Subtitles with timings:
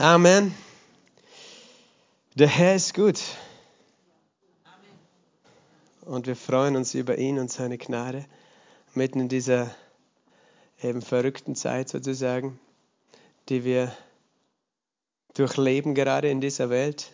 [0.00, 0.54] Amen.
[2.36, 3.20] Der Herr ist gut.
[6.02, 8.24] Und wir freuen uns über ihn und seine Gnade
[8.94, 9.74] mitten in dieser
[10.80, 12.60] eben verrückten Zeit sozusagen,
[13.48, 13.92] die wir
[15.34, 17.10] durchleben gerade in dieser Welt.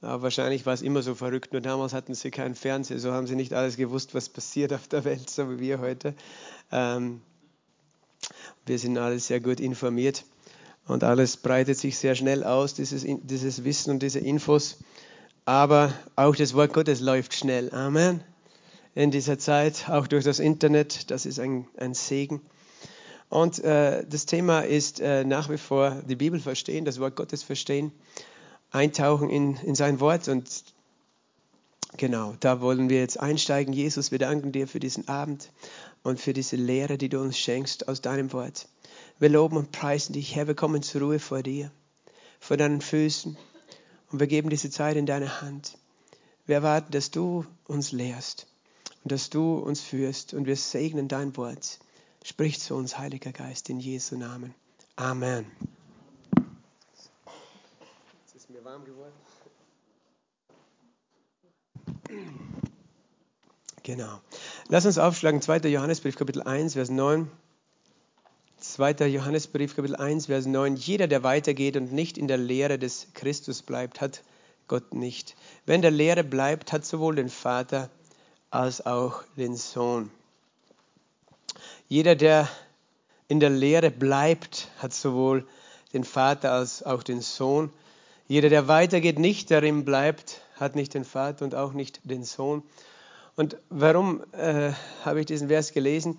[0.00, 3.26] Aber wahrscheinlich war es immer so verrückt, nur damals hatten sie keinen Fernseher, so haben
[3.26, 6.14] sie nicht alles gewusst, was passiert auf der Welt, so wie wir heute.
[6.72, 7.20] Ähm,
[8.64, 10.24] wir sind alle sehr gut informiert
[10.88, 14.78] und alles breitet sich sehr schnell aus, dieses, dieses Wissen und diese Infos.
[15.44, 17.72] Aber auch das Wort Gottes läuft schnell.
[17.72, 18.22] Amen.
[18.94, 22.40] In dieser Zeit, auch durch das Internet, das ist ein, ein Segen.
[23.28, 27.42] Und äh, das Thema ist äh, nach wie vor die Bibel verstehen, das Wort Gottes
[27.42, 27.92] verstehen,
[28.70, 30.28] eintauchen in, in sein Wort.
[30.28, 30.64] Und
[31.98, 33.74] genau, da wollen wir jetzt einsteigen.
[33.74, 35.50] Jesus, wir danken dir für diesen Abend
[36.02, 38.68] und für diese Lehre, die du uns schenkst aus deinem Wort.
[39.20, 40.46] Wir loben und preisen dich, Herr.
[40.46, 41.72] Wir kommen zur Ruhe vor dir,
[42.38, 43.36] vor deinen Füßen.
[44.10, 45.76] Und wir geben diese Zeit in deine Hand.
[46.46, 48.46] Wir erwarten, dass du uns lehrst
[49.02, 50.34] und dass du uns führst.
[50.34, 51.80] Und wir segnen dein Wort.
[52.24, 54.54] Sprich zu uns, Heiliger Geist, in Jesu Namen.
[54.96, 55.46] Amen.
[58.26, 59.12] Es ist mir warm geworden.
[63.82, 64.20] Genau.
[64.68, 65.68] Lass uns aufschlagen, 2.
[65.68, 67.30] Johannesbrief, Kapitel 1, Vers 9.
[68.78, 69.08] 2.
[69.08, 70.76] Johannesbrief, Kapitel 1, Vers 9.
[70.76, 74.22] Jeder, der weitergeht und nicht in der Lehre des Christus bleibt, hat
[74.68, 75.34] Gott nicht.
[75.66, 77.90] Wenn der Lehre bleibt, hat sowohl den Vater
[78.50, 80.12] als auch den Sohn.
[81.88, 82.48] Jeder, der
[83.26, 85.44] in der Lehre bleibt, hat sowohl
[85.92, 87.72] den Vater als auch den Sohn.
[88.28, 92.62] Jeder, der weitergeht, nicht darin bleibt, hat nicht den Vater und auch nicht den Sohn.
[93.34, 94.70] Und warum äh,
[95.04, 96.16] habe ich diesen Vers gelesen?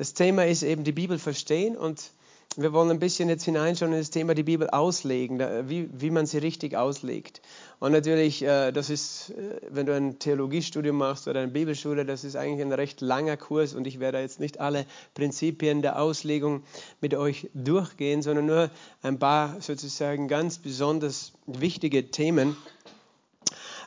[0.00, 2.12] Das Thema ist eben die Bibel verstehen und
[2.56, 6.24] wir wollen ein bisschen jetzt hineinschauen in das Thema die Bibel auslegen, wie, wie man
[6.24, 7.42] sie richtig auslegt.
[7.80, 12.24] Und natürlich, äh, das ist, äh, wenn du ein Theologiestudium machst oder eine Bibelschule, das
[12.24, 16.62] ist eigentlich ein recht langer Kurs und ich werde jetzt nicht alle Prinzipien der Auslegung
[17.02, 18.70] mit euch durchgehen, sondern nur
[19.02, 22.56] ein paar sozusagen ganz besonders wichtige Themen.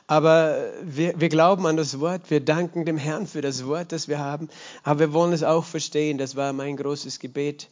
[0.06, 4.06] Aber wir, wir glauben an das Wort, wir danken dem Herrn für das Wort, das
[4.06, 4.48] wir haben,
[4.82, 6.18] aber wir wollen es auch verstehen.
[6.18, 7.68] Das war mein großes Gebet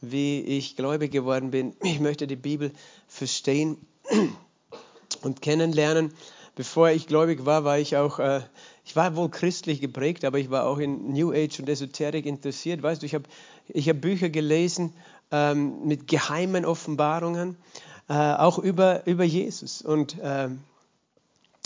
[0.00, 1.74] wie ich gläubig geworden bin.
[1.82, 2.72] Ich möchte die Bibel
[3.08, 3.78] verstehen
[5.22, 6.12] und kennenlernen.
[6.54, 8.40] Bevor ich gläubig war, war ich auch, äh,
[8.84, 12.82] ich war wohl christlich geprägt, aber ich war auch in New Age und Esoterik interessiert.
[12.82, 13.24] Weißt du, ich habe
[13.68, 14.92] ich hab Bücher gelesen
[15.30, 17.56] ähm, mit geheimen Offenbarungen,
[18.08, 19.82] äh, auch über, über Jesus.
[19.82, 20.60] Und ähm,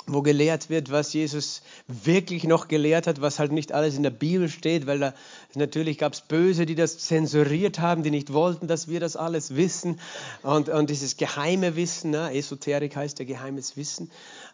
[0.06, 4.10] wo gelehrt wird, was Jesus wirklich noch gelehrt hat, was halt nicht alles in der
[4.10, 5.14] Bibel steht, weil da
[5.54, 9.56] natürlich gab es Böse, die das zensuriert haben, die nicht wollten, dass wir das alles
[9.56, 10.00] wissen.
[10.42, 12.32] Und, und dieses geheime Wissen, ne?
[12.34, 14.10] Esoterik heißt ja geheimes Wissen.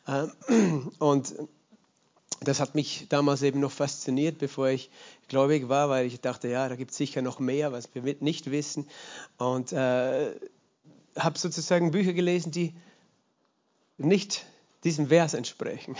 [0.06, 1.34] Ähm, und
[2.40, 4.90] das hat mich damals eben noch fasziniert, bevor ich
[5.28, 8.50] gläubig war, weil ich dachte, ja, da gibt es sicher noch mehr, was wir nicht
[8.50, 8.86] wissen.
[9.38, 10.32] Und äh,
[11.16, 12.74] habe sozusagen Bücher gelesen, die
[13.96, 14.44] nicht
[14.86, 15.96] diesem Vers entsprechen,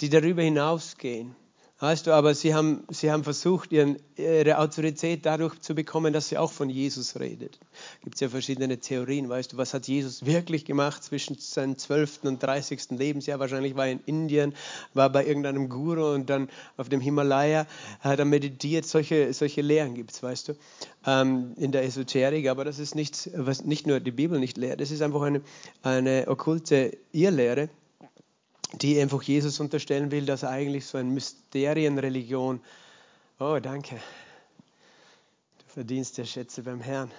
[0.00, 1.36] die darüber hinausgehen.
[1.80, 6.28] Weißt du, aber sie haben, sie haben versucht, ihren, ihre Autorität dadurch zu bekommen, dass
[6.28, 7.58] sie auch von Jesus redet.
[8.02, 12.20] Gibt es ja verschiedene Theorien, weißt du, was hat Jesus wirklich gemacht zwischen seinem 12.
[12.22, 12.90] und 30.
[12.90, 13.40] Lebensjahr?
[13.40, 14.54] Wahrscheinlich war er in Indien,
[14.94, 17.66] war bei irgendeinem Guru und dann auf dem Himalaya,
[18.00, 18.86] hat er meditiert.
[18.86, 20.52] Solche, solche Lehren gibt es, weißt du,
[21.06, 22.48] ähm, in der Esoterik.
[22.48, 25.42] Aber das ist nichts, was nicht nur die Bibel nicht lehrt, das ist einfach eine,
[25.82, 27.68] eine okkulte Irrlehre
[28.72, 32.60] die einfach Jesus unterstellen will, dass er eigentlich so eine Mysterienreligion.
[33.38, 33.96] Oh, danke.
[35.58, 37.10] Du verdienst der Schätze beim Herrn.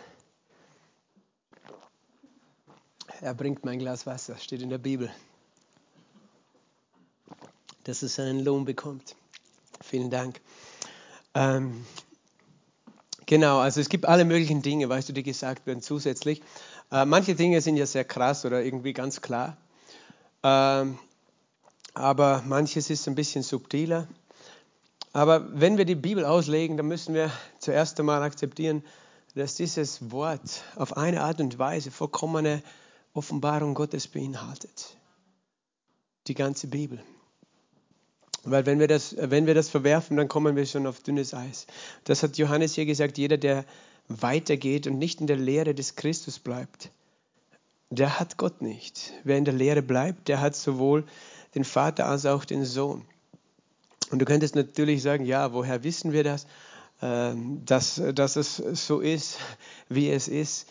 [3.22, 5.10] Er bringt mein Glas Wasser, steht in der Bibel.
[7.84, 9.16] Dass er seinen Lohn bekommt.
[9.82, 10.42] Vielen Dank.
[11.34, 11.86] Ähm,
[13.26, 16.42] genau, also es gibt alle möglichen Dinge, weißt du, die gesagt werden zusätzlich.
[16.92, 19.58] Äh, manche Dinge sind ja sehr krass oder irgendwie ganz klar.
[20.44, 20.98] Ähm,
[21.96, 24.08] aber manches ist ein bisschen subtiler.
[25.14, 28.84] Aber wenn wir die Bibel auslegen, dann müssen wir zuerst einmal akzeptieren,
[29.34, 32.62] dass dieses Wort auf eine Art und Weise vollkommene
[33.14, 34.98] Offenbarung Gottes beinhaltet.
[36.28, 37.02] Die ganze Bibel.
[38.44, 41.66] Weil wenn wir, das, wenn wir das verwerfen, dann kommen wir schon auf dünnes Eis.
[42.04, 43.66] Das hat Johannes hier gesagt, jeder, der
[44.08, 46.92] weitergeht und nicht in der Lehre des Christus bleibt,
[47.90, 49.14] der hat Gott nicht.
[49.24, 51.06] Wer in der Lehre bleibt, der hat sowohl
[51.56, 53.06] den Vater als auch den Sohn.
[54.12, 56.46] Und du könntest natürlich sagen, ja, woher wissen wir das,
[57.02, 59.38] ähm, dass, dass es so ist,
[59.90, 60.68] wie es ist?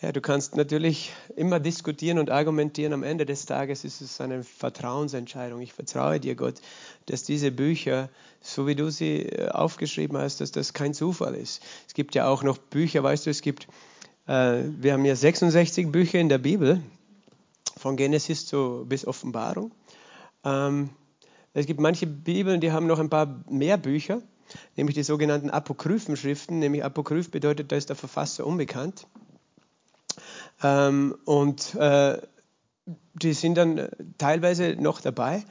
[0.00, 2.92] Ja, du kannst natürlich immer diskutieren und argumentieren.
[2.92, 5.60] Am Ende des Tages ist es eine Vertrauensentscheidung.
[5.60, 6.56] Ich vertraue dir, Gott,
[7.06, 8.08] dass diese Bücher,
[8.40, 11.62] so wie du sie äh, aufgeschrieben hast, dass das kein Zufall ist.
[11.86, 13.68] Es gibt ja auch noch Bücher, weißt du, es gibt,
[14.26, 16.82] äh, wir haben ja 66 Bücher in der Bibel,
[17.76, 19.72] von Genesis zu, bis Offenbarung.
[20.44, 20.90] Ähm,
[21.54, 24.22] es gibt manche Bibeln, die haben noch ein paar mehr Bücher,
[24.76, 26.58] nämlich die sogenannten Apokryphenschriften.
[26.58, 29.06] Nämlich Apokryph bedeutet, da ist der Verfasser unbekannt.
[30.62, 32.18] Ähm, und äh,
[33.14, 35.44] die sind dann teilweise noch dabei.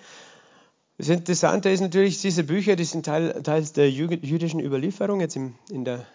[0.97, 5.55] Das Interessante ist natürlich, diese Bücher, die sind Teil, teils der jüdischen Überlieferung, jetzt im,
[5.69, 6.05] in der,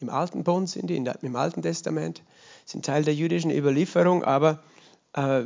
[0.00, 2.22] im Alten Bund sind die, der, im Alten Testament,
[2.64, 4.62] sind Teil der jüdischen Überlieferung, aber
[5.14, 5.42] äh,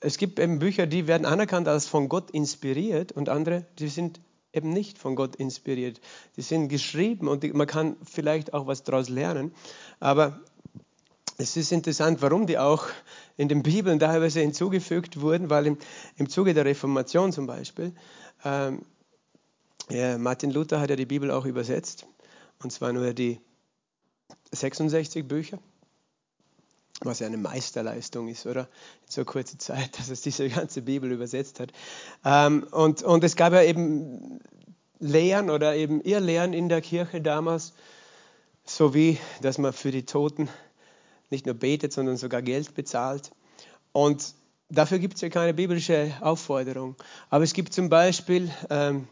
[0.00, 4.20] es gibt eben Bücher, die werden anerkannt als von Gott inspiriert und andere, die sind
[4.52, 6.00] eben nicht von Gott inspiriert.
[6.36, 9.52] Die sind geschrieben und man kann vielleicht auch was daraus lernen,
[10.00, 10.40] aber
[11.38, 12.86] es ist interessant, warum die auch
[13.36, 15.78] in den Bibeln teilweise hinzugefügt wurden, weil im,
[16.16, 17.92] im Zuge der Reformation zum Beispiel,
[18.44, 18.82] ähm,
[19.90, 22.06] ja, Martin Luther hat ja die Bibel auch übersetzt,
[22.62, 23.38] und zwar nur die
[24.52, 25.58] 66 Bücher,
[27.00, 28.62] was ja eine Meisterleistung ist, oder?
[28.62, 31.72] In so kurzer Zeit, dass es diese ganze Bibel übersetzt hat.
[32.24, 34.40] Ähm, und, und es gab ja eben
[34.98, 37.74] Lehren oder eben Irrlehren in der Kirche damals,
[38.64, 40.48] sowie, dass man für die Toten
[41.30, 43.30] nicht nur betet, sondern sogar Geld bezahlt.
[43.92, 44.34] Und
[44.68, 46.96] dafür gibt es ja keine biblische Aufforderung.
[47.30, 49.06] Aber es gibt zum Beispiel ähm,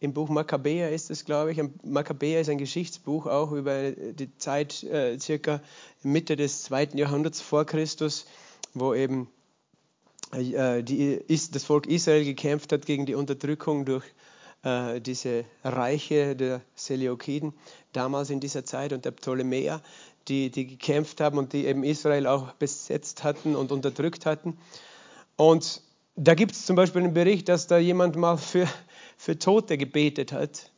[0.00, 4.82] im Buch Makkabäer ist es, glaube ich, Makkabäer ist ein Geschichtsbuch auch über die Zeit
[4.82, 5.60] äh, circa
[6.02, 8.26] Mitte des zweiten Jahrhunderts vor Christus,
[8.74, 9.28] wo eben
[10.32, 14.04] äh, die, ist, das Volk Israel gekämpft hat gegen die Unterdrückung durch
[14.62, 17.54] äh, diese Reiche der Seleukiden
[17.92, 19.80] damals in dieser Zeit und der Ptolemäer,
[20.28, 24.58] die, die gekämpft haben und die eben Israel auch besetzt hatten und unterdrückt hatten.
[25.36, 25.82] Und
[26.16, 28.66] da gibt es zum Beispiel einen Bericht, dass da jemand mal für,
[29.24, 30.70] für Tote gebetet hat.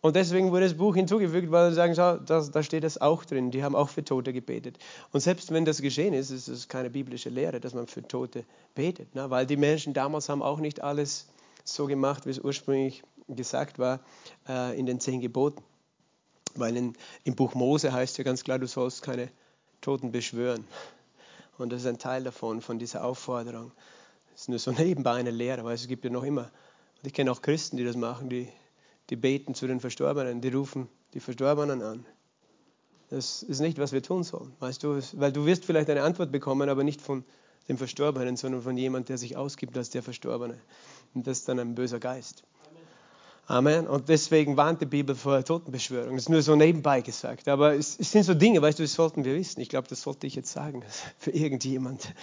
[0.00, 3.24] Und deswegen wurde das Buch hinzugefügt, weil sie sagen, schau, da, da steht das auch
[3.24, 3.50] drin.
[3.50, 4.78] Die haben auch für Tote gebetet.
[5.12, 8.44] Und selbst wenn das geschehen ist, ist es keine biblische Lehre, dass man für Tote
[8.76, 9.14] betet.
[9.16, 9.28] Ne?
[9.28, 11.26] Weil die Menschen damals haben auch nicht alles
[11.64, 13.98] so gemacht, wie es ursprünglich gesagt war
[14.48, 15.62] äh, in den zehn Geboten.
[16.54, 16.92] Weil in,
[17.24, 19.30] im Buch Mose heißt ja ganz klar, du sollst keine
[19.80, 20.64] Toten beschwören.
[21.58, 23.72] Und das ist ein Teil davon, von dieser Aufforderung.
[24.30, 26.50] Das ist nur so nebenbei eine Lehre, weil es gibt ja noch immer,
[27.02, 28.48] und ich kenne auch Christen, die das machen, die,
[29.08, 32.06] die beten zu den Verstorbenen, die rufen die Verstorbenen an.
[33.08, 36.30] Das ist nicht, was wir tun sollen, weißt du, weil du wirst vielleicht eine Antwort
[36.30, 37.24] bekommen, aber nicht von
[37.68, 40.60] dem Verstorbenen, sondern von jemandem, der sich ausgibt als der Verstorbene.
[41.14, 42.44] Und das ist dann ein böser Geist.
[43.46, 43.88] Amen.
[43.88, 46.14] Und deswegen warnt die Bibel vor Totenbeschwörung.
[46.14, 47.48] Das ist nur so nebenbei gesagt.
[47.48, 49.60] Aber es, es sind so Dinge, weißt du, das sollten wir wissen.
[49.60, 50.84] Ich glaube, das sollte ich jetzt sagen
[51.18, 52.14] für irgendjemand.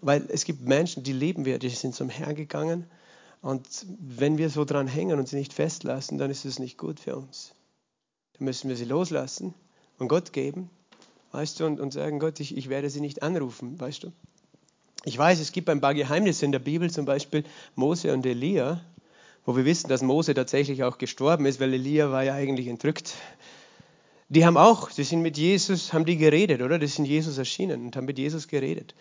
[0.00, 2.86] Weil es gibt Menschen, die leben wir, die sind zum Herrn gegangen.
[3.40, 7.00] Und wenn wir so dran hängen und sie nicht festlassen, dann ist es nicht gut
[7.00, 7.54] für uns.
[8.34, 9.54] Dann müssen wir sie loslassen
[9.98, 10.70] und Gott geben,
[11.32, 14.12] weißt du, und, und sagen, Gott, ich, ich werde sie nicht anrufen, weißt du.
[15.04, 17.44] Ich weiß, es gibt ein paar Geheimnisse in der Bibel, zum Beispiel
[17.76, 18.80] Mose und Elia
[19.48, 23.14] wo wir wissen, dass Mose tatsächlich auch gestorben ist, weil Elia war ja eigentlich entrückt.
[24.28, 26.78] Die haben auch, die sind mit Jesus, haben die geredet, oder?
[26.78, 28.94] Die sind Jesus erschienen und haben mit Jesus geredet.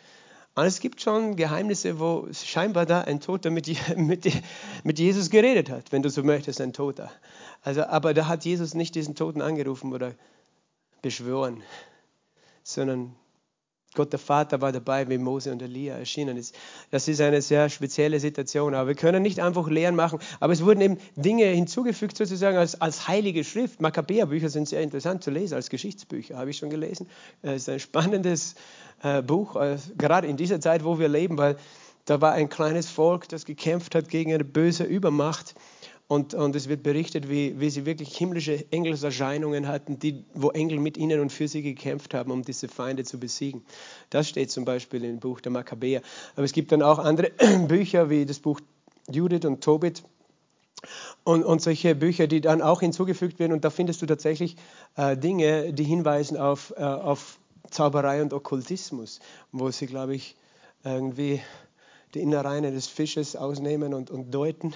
[0.58, 4.26] Und es gibt schon Geheimnisse, wo scheinbar da ein Toter mit, mit,
[4.84, 7.12] mit Jesus geredet hat, wenn du so möchtest, ein Toter.
[7.62, 10.16] Also, aber da hat Jesus nicht diesen Toten angerufen oder
[11.04, 11.62] beschworen,
[12.64, 13.16] sondern
[13.98, 16.56] Gott der Vater war dabei, wie Mose und Elia erschienen ist.
[16.92, 18.74] Das ist eine sehr spezielle Situation.
[18.74, 20.20] Aber wir können nicht einfach Lehren machen.
[20.40, 23.82] Aber es wurden eben Dinge hinzugefügt, sozusagen als, als heilige Schrift.
[23.82, 27.10] Makkabäerbücher sind sehr interessant zu lesen, als Geschichtsbücher, habe ich schon gelesen.
[27.42, 28.56] Es ist ein spannendes
[29.04, 31.58] äh, Buch, äh, gerade in dieser Zeit, wo wir leben, weil
[32.06, 35.56] da war ein kleines Volk, das gekämpft hat gegen eine böse Übermacht.
[36.08, 40.80] Und, und es wird berichtet, wie, wie sie wirklich himmlische Engelserscheinungen hatten, die, wo Engel
[40.80, 43.66] mit ihnen und für sie gekämpft haben, um diese Feinde zu besiegen.
[44.10, 46.02] Das steht zum Beispiel im Buch der Makkabäer.
[46.36, 47.32] Aber es gibt dann auch andere
[47.68, 48.62] Bücher wie das Buch
[49.12, 50.04] Judith und Tobit
[51.26, 53.52] und, und solche Bücher, die dann auch hinzugefügt werden.
[53.52, 54.56] Und da findest du tatsächlich
[54.96, 57.38] äh, Dinge, die hinweisen auf, äh, auf
[57.70, 59.20] Zauberei und Okkultismus,
[59.52, 60.38] wo sie, glaube ich,
[60.86, 61.42] irgendwie
[62.14, 64.74] die Innereien des Fisches ausnehmen und, und deuten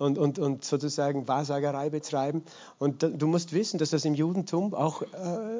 [0.00, 2.42] und, und, und sozusagen Wahrsagerei betreiben.
[2.78, 5.06] Und du musst wissen, dass das im Judentum auch äh,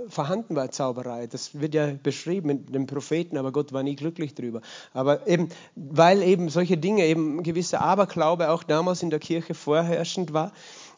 [0.09, 1.27] vorhanden war, Zauberei.
[1.27, 4.63] Das wird ja beschrieben in den Propheten, aber Gott war nie glücklich drüber.
[4.95, 10.33] Aber eben, weil eben solche Dinge, eben gewisser Aberglaube auch damals in der Kirche vorherrschend
[10.33, 10.53] war,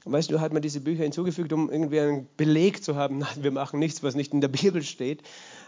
[0.04, 3.78] weißt du, hat man diese Bücher hinzugefügt, um irgendwie einen Beleg zu haben, wir machen
[3.78, 5.22] nichts, was nicht in der Bibel steht.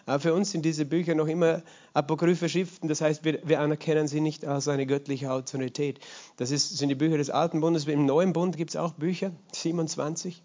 [0.06, 1.62] Aber für uns sind diese Bücher noch immer
[1.94, 5.98] apokryphe Schriften, das heißt, wir, wir anerkennen sie nicht als eine göttliche Autorität.
[6.36, 7.86] Das ist, sind die Bücher des Alten Bundes.
[7.86, 10.42] Im Neuen Bund gibt es auch Bücher, 27.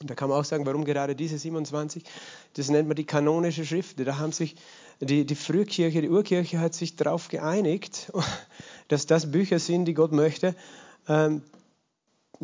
[0.00, 2.04] Und da kann man auch sagen, warum gerade diese 27?
[2.54, 3.98] Das nennt man die kanonische Schrift.
[4.00, 4.56] Da haben sich
[5.00, 8.12] die, die Frühkirche, die Urkirche hat sich darauf geeinigt,
[8.88, 10.54] dass das Bücher sind, die Gott möchte,
[11.08, 11.42] ähm,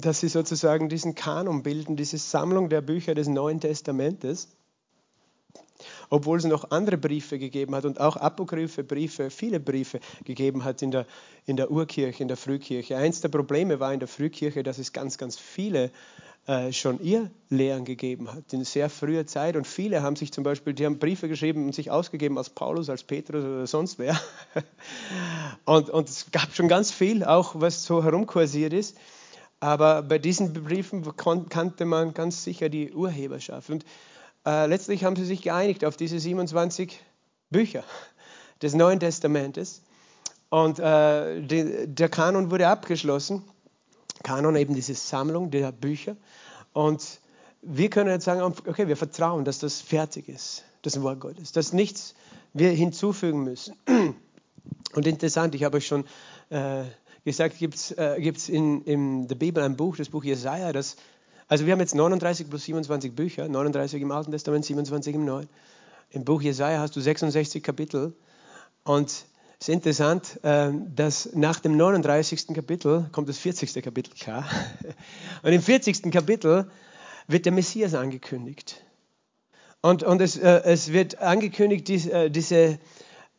[0.00, 4.48] dass sie sozusagen diesen Kanon bilden, diese Sammlung der Bücher des Neuen Testamentes,
[6.10, 10.82] obwohl es noch andere Briefe gegeben hat und auch apokryphe Briefe, viele Briefe gegeben hat
[10.82, 11.06] in der,
[11.46, 12.96] in der Urkirche, in der Frühkirche.
[12.96, 15.90] Eins der Probleme war in der Frühkirche, dass es ganz, ganz viele
[16.46, 19.56] äh, schon ihr Lehren gegeben hat, in sehr früher Zeit.
[19.56, 22.90] Und viele haben sich zum Beispiel, die haben Briefe geschrieben und sich ausgegeben als Paulus,
[22.90, 24.20] als Petrus oder sonst wer.
[25.64, 28.96] Und, und es gab schon ganz viel, auch was so herumkursiert ist.
[29.60, 33.68] Aber bei diesen Briefen kannte man ganz sicher die Urheberschaft.
[33.68, 33.84] Und
[34.46, 36.98] äh, letztlich haben sie sich geeinigt auf diese 27
[37.50, 37.84] Bücher
[38.62, 39.82] des Neuen Testamentes.
[40.48, 43.44] Und äh, die, der Kanon wurde abgeschlossen.
[44.22, 46.16] Kanon eben diese Sammlung der Bücher.
[46.72, 47.20] Und
[47.62, 51.72] wir können jetzt sagen, okay, wir vertrauen, dass das fertig ist, das Wort Gottes, dass
[51.72, 52.14] nichts
[52.54, 53.76] wir hinzufügen müssen.
[54.94, 56.04] Und interessant, ich habe euch schon
[56.48, 56.84] äh,
[57.24, 58.16] gesagt, gibt es äh,
[58.48, 60.96] in, in der Bibel ein Buch, das Buch Jesaja, das,
[61.48, 65.48] also wir haben jetzt 39 plus 27 Bücher, 39 im Alten Testament, 27 im Neuen.
[66.10, 68.14] Im Buch Jesaja hast du 66 Kapitel
[68.84, 69.10] und
[69.62, 72.54] es ist interessant, äh, dass nach dem 39.
[72.54, 73.82] Kapitel kommt das 40.
[73.84, 74.48] Kapitel, klar.
[75.42, 76.10] Und im 40.
[76.10, 76.70] Kapitel
[77.28, 78.82] wird der Messias angekündigt.
[79.82, 82.78] Und, und es, äh, es wird angekündigt, diese, äh, diese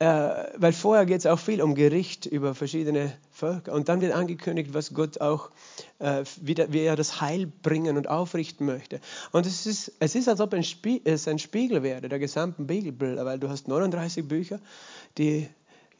[0.01, 3.74] weil vorher geht es auch viel um Gericht über verschiedene Völker.
[3.74, 5.51] Und dann wird angekündigt, was Gott auch,
[6.00, 9.00] äh, wie, er das Heil bringen und aufrichten möchte.
[9.31, 10.65] Und es ist, es ist als ob ein
[11.03, 14.60] es ein Spiegel wäre, der gesamten Bibel, weil du hast 39 Bücher,
[15.20, 15.48] die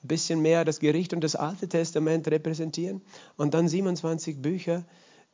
[0.03, 3.01] ein bisschen mehr das Gericht und das Alte Testament repräsentieren.
[3.38, 4.84] Und dann 27 Bücher,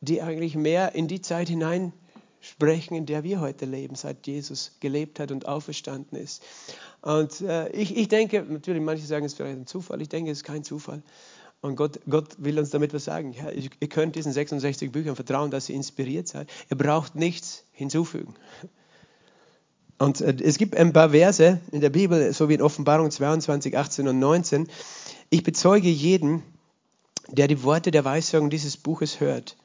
[0.02, 1.94] die eigentlich mehr in die Zeit hinein
[2.40, 6.42] sprechen, in der wir heute leben, seit Jesus gelebt hat und auferstanden ist.
[7.00, 10.30] Und äh, ich, ich denke, natürlich, manche sagen, es ist vielleicht ein Zufall, ich denke,
[10.30, 11.02] es ist kein Zufall.
[11.60, 13.32] Und Gott, Gott will uns damit was sagen.
[13.32, 16.48] Ja, ihr könnt diesen 66 Büchern vertrauen, dass ihr inspiriert seid.
[16.70, 18.34] Ihr braucht nichts hinzufügen.
[19.98, 23.76] Und äh, es gibt ein paar Verse in der Bibel, so wie in Offenbarung 22,
[23.76, 24.68] 18 und 19.
[25.30, 26.44] Ich bezeuge jeden,
[27.28, 29.56] der die Worte der Weissagung dieses Buches hört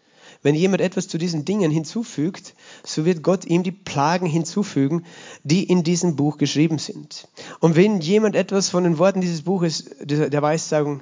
[0.44, 5.06] wenn jemand etwas zu diesen Dingen hinzufügt, so wird Gott ihm die Plagen hinzufügen,
[5.44, 7.28] die in diesem Buch geschrieben sind.
[7.60, 11.02] Und wenn jemand etwas von den Worten dieses Buches, der Weissagung,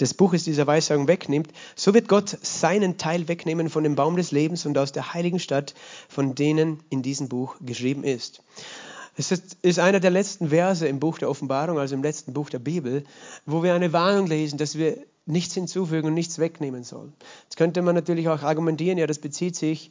[0.00, 4.32] des Buches dieser Weissagung wegnimmt, so wird Gott seinen Teil wegnehmen von dem Baum des
[4.32, 5.74] Lebens und aus der heiligen Stadt,
[6.08, 8.42] von denen in diesem Buch geschrieben ist.
[9.14, 12.58] Es ist einer der letzten Verse im Buch der Offenbarung, also im letzten Buch der
[12.58, 13.04] Bibel,
[13.44, 17.12] wo wir eine Warnung lesen, dass wir nichts hinzufügen und nichts wegnehmen sollen.
[17.44, 19.90] Jetzt könnte man natürlich auch argumentieren, ja, das bezieht sich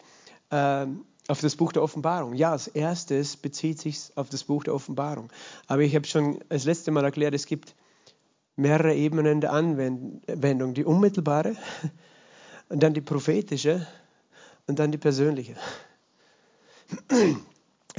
[0.49, 0.85] äh,
[1.27, 2.33] auf das Buch der Offenbarung.
[2.33, 5.31] Ja, als erstes bezieht sich auf das Buch der Offenbarung.
[5.67, 7.75] Aber ich habe schon das letzte Mal erklärt, es gibt
[8.55, 10.73] mehrere Ebenen der Anwendung.
[10.73, 11.55] Die unmittelbare,
[12.71, 13.85] und dann die prophetische
[14.65, 15.55] und dann die persönliche.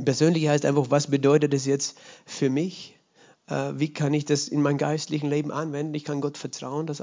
[0.02, 2.98] Persönliche heißt einfach, was bedeutet es jetzt für mich?
[3.52, 5.94] Äh, wie kann ich das in meinem geistlichen Leben anwenden?
[5.94, 7.02] Ich kann Gott vertrauen, dass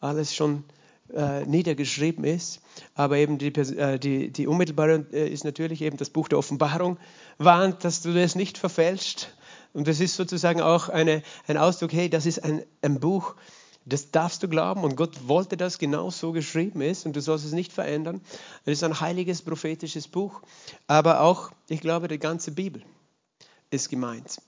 [0.00, 0.64] alles schon
[1.12, 2.60] äh, niedergeschrieben ist.
[2.94, 6.96] Aber eben die, äh, die, die unmittelbare ist natürlich eben das Buch der Offenbarung,
[7.36, 9.28] warnt, dass du das nicht verfälscht.
[9.74, 13.34] Und das ist sozusagen auch eine, ein Ausdruck, hey, das ist ein, ein Buch,
[13.84, 17.44] das darfst du glauben und Gott wollte, dass genau so geschrieben ist und du sollst
[17.44, 18.22] es nicht verändern.
[18.64, 20.40] Es ist ein heiliges prophetisches Buch,
[20.86, 22.82] aber auch, ich glaube, die ganze Bibel
[23.70, 24.40] ist gemeint.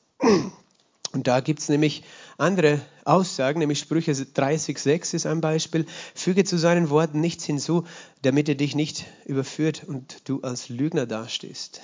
[1.16, 2.02] Und da gibt es nämlich
[2.37, 5.87] andere Aussagen, nämlich Sprüche 30,6 ist ein Beispiel.
[6.14, 7.87] Füge zu seinen Worten nichts hinzu,
[8.20, 11.80] damit er dich nicht überführt und du als Lügner dastehst.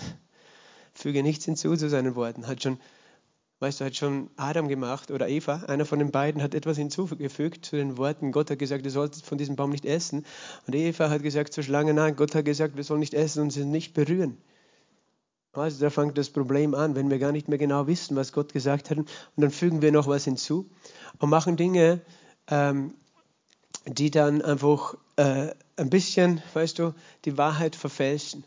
[0.92, 2.46] Füge nichts hinzu zu seinen Worten.
[2.46, 2.78] Hat schon,
[3.60, 7.64] weißt du, hat schon Adam gemacht oder Eva, einer von den beiden hat etwas hinzugefügt
[7.64, 8.32] zu den Worten.
[8.32, 10.26] Gott hat gesagt, ihr sollt von diesem Baum nicht essen.
[10.66, 13.50] Und Eva hat gesagt zur Schlange, nein, Gott hat gesagt, wir sollen nicht essen und
[13.50, 14.36] sie nicht berühren.
[15.54, 18.52] Also da fängt das Problem an, wenn wir gar nicht mehr genau wissen, was Gott
[18.52, 18.98] gesagt hat.
[18.98, 20.70] Und dann fügen wir noch was hinzu
[21.18, 22.00] und machen Dinge,
[22.48, 22.94] ähm,
[23.86, 26.94] die dann einfach äh, ein bisschen, weißt du,
[27.24, 28.44] die Wahrheit verfälschen.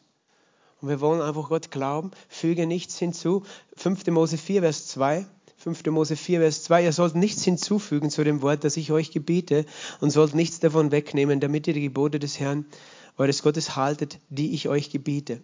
[0.82, 3.44] Und wir wollen einfach Gott glauben, füge nichts hinzu.
[3.78, 4.08] 5.
[4.08, 5.26] Mose 4, Vers 2.
[5.58, 5.86] 5.
[5.88, 9.66] Mose 4, Vers 2, ihr sollt nichts hinzufügen zu dem Wort, das ich euch gebiete,
[10.00, 12.66] und sollt nichts davon wegnehmen, damit ihr die Gebote des Herrn,
[13.18, 15.42] eures Gottes, haltet, die ich euch gebiete.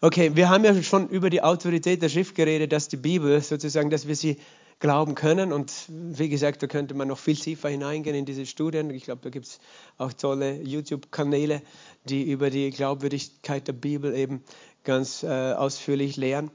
[0.00, 3.90] Okay, wir haben ja schon über die Autorität der Schrift geredet, dass die Bibel sozusagen,
[3.90, 4.38] dass wir sie
[4.80, 5.52] glauben können.
[5.52, 8.90] Und wie gesagt, da könnte man noch viel tiefer hineingehen in diese Studien.
[8.90, 9.58] Ich glaube, da gibt es
[9.98, 11.62] auch tolle YouTube-Kanäle,
[12.04, 14.42] die über die Glaubwürdigkeit der Bibel eben
[14.82, 16.50] ganz äh, ausführlich lehren.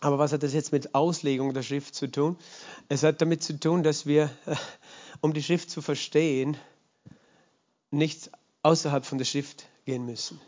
[0.00, 2.36] Aber was hat das jetzt mit Auslegung der Schrift zu tun?
[2.88, 4.56] Es hat damit zu tun, dass wir, äh,
[5.20, 6.56] um die Schrift zu verstehen,
[7.92, 8.30] nicht
[8.62, 10.40] außerhalb von der Schrift gehen müssen,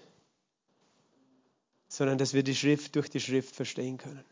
[1.97, 4.25] sondern dass wir die Schrift durch die Schrift verstehen können.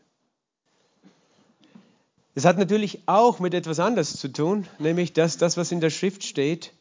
[2.35, 5.91] Es hat natürlich auch mit etwas anderes zu tun, nämlich dass das, was in der
[5.91, 6.73] Schrift steht,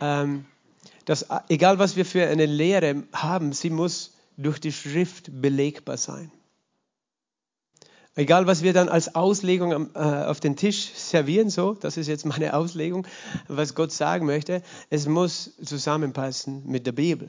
[0.00, 0.44] ähm,
[1.06, 6.30] dass egal was wir für eine Lehre haben, sie muss durch die Schrift belegbar sein.
[8.14, 12.24] Egal, was wir dann als Auslegung äh, auf den Tisch servieren, so, das ist jetzt
[12.24, 13.06] meine Auslegung,
[13.48, 17.28] was Gott sagen möchte, es muss zusammenpassen mit der Bibel.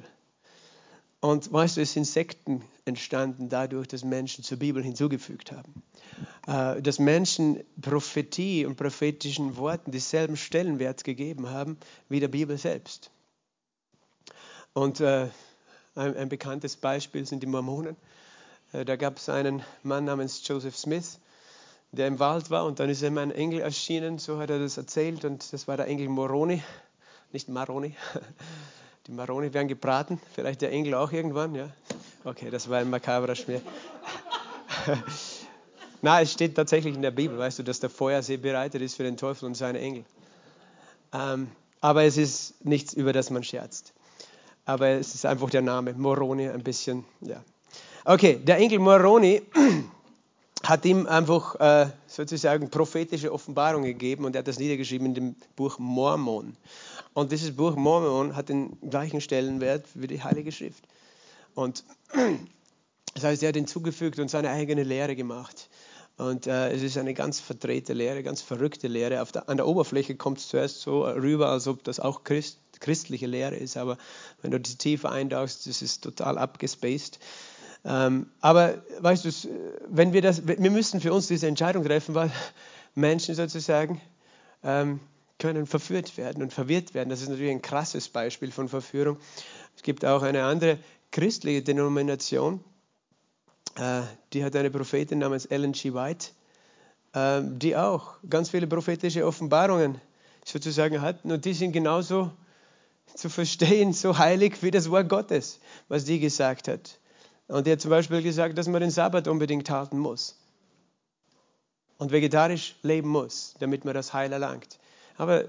[1.19, 5.83] Und weißt du, es sind Sekten entstanden dadurch, dass Menschen zur Bibel hinzugefügt haben.
[6.47, 13.09] Äh, dass Menschen Prophetie und prophetischen Worten dieselben Stellenwert gegeben haben wie der Bibel selbst.
[14.73, 15.29] Und äh,
[15.95, 17.95] ein, bekanntes Beispiel sind die Mormonen.
[18.71, 21.19] Äh, da gab es einen Mann namens Joseph Smith,
[21.91, 24.77] der im Wald war und dann ist ihm ein Engel erschienen, so hat er das
[24.77, 26.61] erzählt und das war der Engel Moroni,
[27.31, 27.95] nicht Maroni.
[29.07, 31.69] Die Maroni werden gebraten, vielleicht der Engel auch irgendwann, ja.
[32.23, 33.61] Okay, das war ein makaberer Schmier.
[36.01, 39.03] Na, es steht tatsächlich in der Bibel, weißt du, dass der Feuersee bereitet ist für
[39.03, 40.03] den Teufel und seine Engel.
[41.13, 41.49] Ähm,
[41.79, 43.93] aber es ist nichts, über das man scherzt.
[44.65, 47.41] Aber es ist einfach der Name, Moroni, ein bisschen, ja,
[48.09, 49.41] Okay, der Engel Moroni
[50.63, 55.35] hat ihm einfach äh, sozusagen prophetische Offenbarung gegeben und er hat das niedergeschrieben in dem
[55.55, 56.55] Buch Mormon.
[57.13, 60.83] Und dieses Buch Mormon hat den gleichen Stellenwert wie die Heilige Schrift.
[61.55, 61.83] Und
[63.13, 65.69] das heißt, er hat hinzugefügt und seine eigene Lehre gemacht.
[66.17, 69.23] Und äh, es ist eine ganz verdrehte Lehre, ganz verrückte Lehre.
[69.33, 73.27] Der, an der Oberfläche kommt es zuerst so rüber, als ob das auch Christ, christliche
[73.27, 73.77] Lehre ist.
[73.77, 73.97] Aber
[74.41, 77.19] wenn du die tiefer eintauchst, das ist total abgespaced.
[77.85, 79.29] Ähm, aber weißt du,
[79.87, 82.31] wenn wir das, wir müssen für uns diese Entscheidung treffen, weil
[82.95, 84.01] Menschen sozusagen
[84.63, 84.99] ähm,
[85.39, 87.09] können verführt werden und verwirrt werden.
[87.09, 89.17] Das ist natürlich ein krasses Beispiel von Verführung.
[89.75, 90.79] Es gibt auch eine andere
[91.11, 92.63] christliche Denomination,
[93.75, 94.01] äh,
[94.33, 95.93] die hat eine Prophetin namens Ellen G.
[95.93, 96.29] White,
[97.13, 100.01] äh, die auch ganz viele prophetische Offenbarungen
[100.43, 102.31] sozusagen hat und die sind genauso
[103.13, 106.99] zu verstehen, so heilig wie das Wort Gottes, was die gesagt hat.
[107.47, 110.35] Und er hat zum Beispiel gesagt, dass man den Sabbat unbedingt halten muss
[111.97, 114.79] und vegetarisch leben muss, damit man das Heil erlangt.
[115.17, 115.45] Aber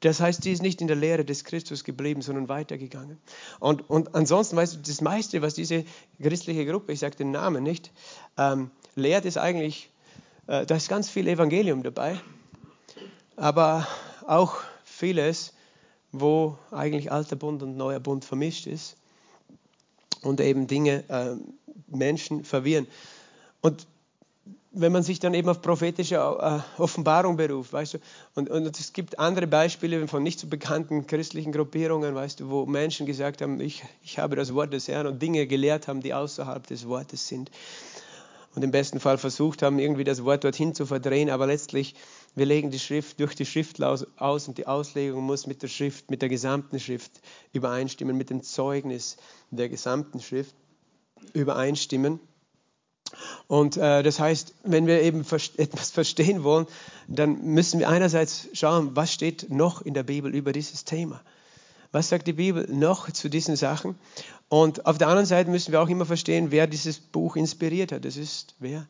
[0.00, 3.18] das heißt, sie ist nicht in der Lehre des Christus geblieben, sondern weitergegangen.
[3.58, 5.84] Und, und ansonsten, weißt du, das meiste, was diese
[6.20, 7.92] christliche Gruppe, ich sage den Namen nicht,
[8.38, 9.90] ähm, lehrt, ist eigentlich,
[10.46, 12.18] äh, da ist ganz viel Evangelium dabei,
[13.36, 13.86] aber
[14.26, 15.52] auch vieles,
[16.12, 18.96] wo eigentlich alter Bund und neuer Bund vermischt ist
[20.22, 21.36] und eben Dinge, äh,
[21.88, 22.86] Menschen verwirren.
[23.60, 23.86] Und
[24.72, 27.98] wenn man sich dann eben auf prophetische äh, Offenbarung beruft, weißt du,
[28.34, 32.66] und, und es gibt andere Beispiele von nicht so bekannten christlichen Gruppierungen, weißt du, wo
[32.66, 36.14] Menschen gesagt haben, ich, ich habe das Wort des Herrn und Dinge gelehrt haben, die
[36.14, 37.50] außerhalb des Wortes sind.
[38.54, 41.94] Und im besten Fall versucht haben, irgendwie das Wort dorthin zu verdrehen, aber letztlich,
[42.34, 46.10] wir legen die Schrift durch die Schrift aus und die Auslegung muss mit der Schrift,
[46.10, 47.20] mit der gesamten Schrift
[47.52, 49.16] übereinstimmen, mit dem Zeugnis
[49.50, 50.54] der gesamten Schrift
[51.32, 52.20] übereinstimmen.
[53.48, 55.20] Und äh, das heißt, wenn wir eben
[55.56, 56.66] etwas verstehen wollen,
[57.08, 61.20] dann müssen wir einerseits schauen, was steht noch in der Bibel über dieses Thema.
[61.92, 63.98] Was sagt die Bibel noch zu diesen Sachen?
[64.48, 68.04] Und auf der anderen Seite müssen wir auch immer verstehen, wer dieses Buch inspiriert hat.
[68.04, 68.86] Das ist wer?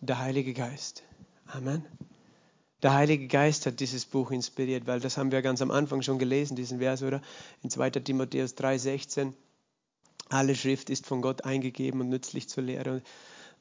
[0.00, 1.02] Der Heilige Geist.
[1.46, 1.84] Amen.
[2.82, 6.18] Der Heilige Geist hat dieses Buch inspiriert, weil das haben wir ganz am Anfang schon
[6.18, 7.22] gelesen, diesen Vers, oder?
[7.62, 7.90] In 2.
[7.90, 9.32] Timotheus 3,16.
[10.28, 13.02] Alle Schrift ist von Gott eingegeben und nützlich zur Lehre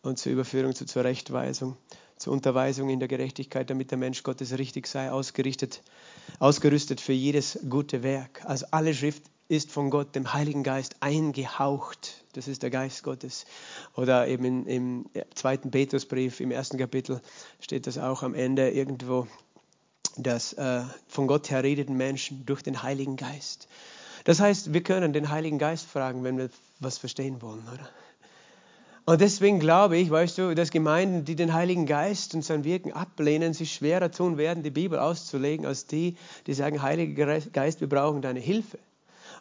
[0.02, 1.78] und zur Überführung, zur Zurechtweisung,
[2.18, 5.84] zur Unterweisung in der Gerechtigkeit, damit der Mensch Gottes richtig sei, ausgerichtet,
[6.40, 8.42] ausgerüstet für jedes gute Werk.
[8.46, 12.21] Also alle Schrift ist von Gott, dem Heiligen Geist, eingehaucht.
[12.34, 13.46] Das ist der Geist Gottes.
[13.96, 17.22] Oder eben im zweiten Petrusbrief, im ersten Kapitel,
[17.60, 19.28] steht das auch am Ende irgendwo,
[20.18, 23.68] dass äh, von Gott her redeten Menschen durch den Heiligen Geist.
[24.24, 27.90] Das heißt, wir können den Heiligen Geist fragen, wenn wir was verstehen wollen, oder?
[29.06, 32.94] Und deswegen glaube ich, weißt du, dass Gemeinden, die den Heiligen Geist und sein Wirken
[32.94, 37.90] ablehnen, sich schwerer tun werden, die Bibel auszulegen, als die, die sagen, Heiliger Geist, wir
[37.90, 38.78] brauchen deine Hilfe.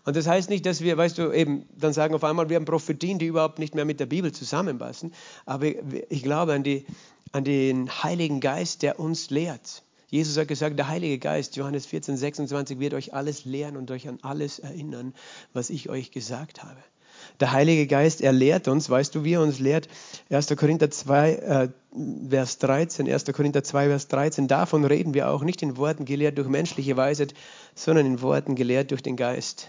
[0.04, 2.64] Und das heißt nicht, dass wir, weißt du, eben dann sagen auf einmal, wir haben
[2.64, 5.12] Prophetien, die überhaupt nicht mehr mit der Bibel zusammenpassen.
[5.46, 5.66] Aber
[6.08, 6.86] ich glaube an, die,
[7.32, 9.82] an den Heiligen Geist, der uns lehrt.
[10.08, 14.08] Jesus hat gesagt, der Heilige Geist, Johannes 14, 26, wird euch alles lehren und euch
[14.08, 15.14] an alles erinnern,
[15.52, 16.78] was ich euch gesagt habe.
[17.38, 19.88] Der Heilige Geist, er lehrt uns, weißt du, wie er uns lehrt?
[20.30, 20.48] 1.
[20.56, 21.68] Korinther 2, äh,
[22.28, 23.24] Vers 13, 1.
[23.26, 27.34] Korinther 2, Vers 13, davon reden wir auch nicht in Worten gelehrt durch menschliche Weisheit,
[27.74, 29.68] sondern in Worten gelehrt durch den Geist,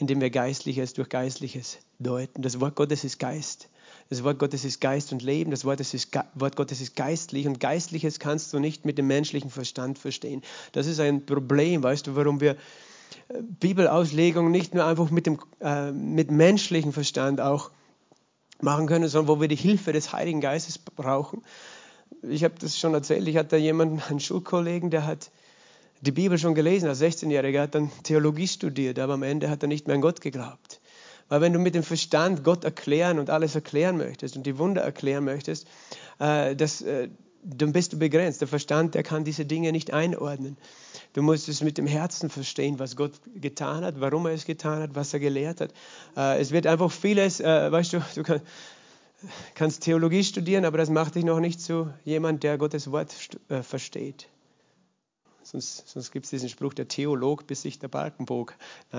[0.00, 2.42] indem wir Geistliches durch Geistliches deuten.
[2.42, 3.68] Das Wort Gottes ist Geist.
[4.08, 5.50] Das Wort Gottes ist Geist und Leben.
[5.50, 7.46] Das Wort, ist, Wort Gottes ist geistlich.
[7.46, 10.42] Und Geistliches kannst du nicht mit dem menschlichen Verstand verstehen.
[10.72, 12.56] Das ist ein Problem, weißt du, warum wir
[13.60, 17.70] Bibelauslegung nicht nur einfach mit dem äh, mit menschlichem Verstand auch
[18.60, 21.42] machen können, sondern wo wir die Hilfe des Heiligen Geistes brauchen.
[22.22, 25.30] Ich habe das schon erzählt, ich hatte jemanden, einen Schulkollegen, der hat
[26.00, 29.68] die Bibel schon gelesen als 16-Jähriger, hat dann Theologie studiert, aber am Ende hat er
[29.68, 30.80] nicht mehr an Gott geglaubt.
[31.28, 34.82] Weil wenn du mit dem Verstand Gott erklären und alles erklären möchtest und die Wunder
[34.82, 35.66] erklären möchtest,
[36.18, 37.08] äh, das, äh,
[37.42, 38.40] dann bist du begrenzt.
[38.40, 40.56] Der Verstand, der kann diese Dinge nicht einordnen.
[41.12, 44.82] Du musst es mit dem Herzen verstehen, was Gott getan hat, warum er es getan
[44.82, 45.72] hat, was er gelehrt hat.
[46.16, 48.40] Äh, es wird einfach vieles, äh, weißt du, du kann,
[49.54, 53.14] kannst Theologie studieren, aber das macht dich noch nicht zu jemand, der Gottes Wort
[53.48, 54.28] äh, versteht.
[55.50, 58.54] Sonst, sonst gibt es diesen Spruch, der Theolog bis sich der Balkenbog.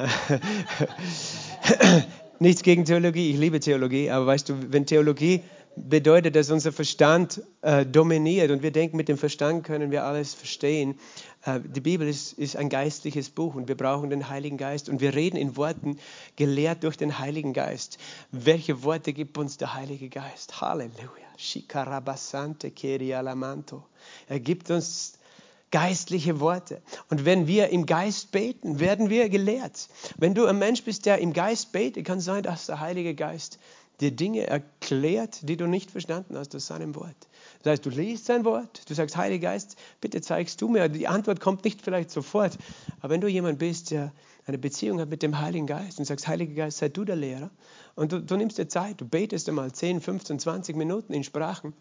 [2.40, 5.44] Nichts gegen Theologie, ich liebe Theologie, aber weißt du, wenn Theologie
[5.78, 10.34] bedeutet, dass unser Verstand äh, dominiert und wir denken, mit dem Verstand können wir alles
[10.34, 11.00] verstehen.
[11.46, 15.00] Äh, die Bibel ist, ist ein geistliches Buch und wir brauchen den Heiligen Geist und
[15.00, 16.00] wir reden in Worten
[16.36, 17.98] gelehrt durch den Heiligen Geist.
[18.32, 20.60] Welche Worte gibt uns der Heilige Geist?
[20.60, 21.08] Halleluja.
[24.28, 25.14] Er gibt uns
[25.72, 26.82] geistliche Worte.
[27.10, 29.88] Und wenn wir im Geist beten, werden wir gelehrt.
[30.18, 33.58] Wenn du ein Mensch bist, der im Geist betet, kann sein, dass der Heilige Geist
[34.02, 37.16] dir Dinge erklärt, die du nicht verstanden hast aus seinem Wort.
[37.62, 40.90] Das heißt, du liest sein Wort, du sagst, Heiliger Geist, bitte zeigst du mir.
[40.90, 42.58] Die Antwort kommt nicht vielleicht sofort,
[43.00, 44.12] aber wenn du jemand bist, der
[44.48, 47.52] eine Beziehung hat mit dem Heiligen Geist und sagst, Heiliger Geist, sei du der Lehrer,
[47.96, 51.74] und du, du nimmst dir Zeit, du betest einmal 10, 15, 20 Minuten in Sprachen,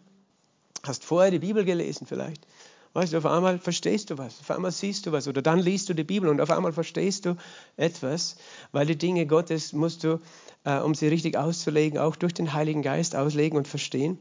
[0.83, 2.45] hast vorher die Bibel gelesen vielleicht,
[2.93, 5.87] Weißt du, auf einmal verstehst du was, auf einmal siehst du was oder dann liest
[5.87, 7.37] du die Bibel und auf einmal verstehst du
[7.77, 8.35] etwas,
[8.73, 10.19] weil die Dinge Gottes musst du
[10.65, 14.19] äh, um sie richtig auszulegen, auch durch den Heiligen Geist auslegen und verstehen.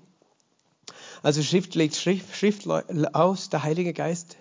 [1.23, 4.37] Also Schrift legt Schrift, Schrift aus, der Heilige Geist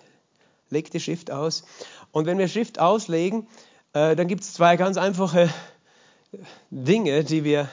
[0.70, 1.64] legt die Schrift aus.
[2.12, 3.46] Und wenn wir Schrift auslegen,
[3.92, 5.52] äh, dann gibt es zwei ganz einfache
[6.70, 7.68] Dinge, die wir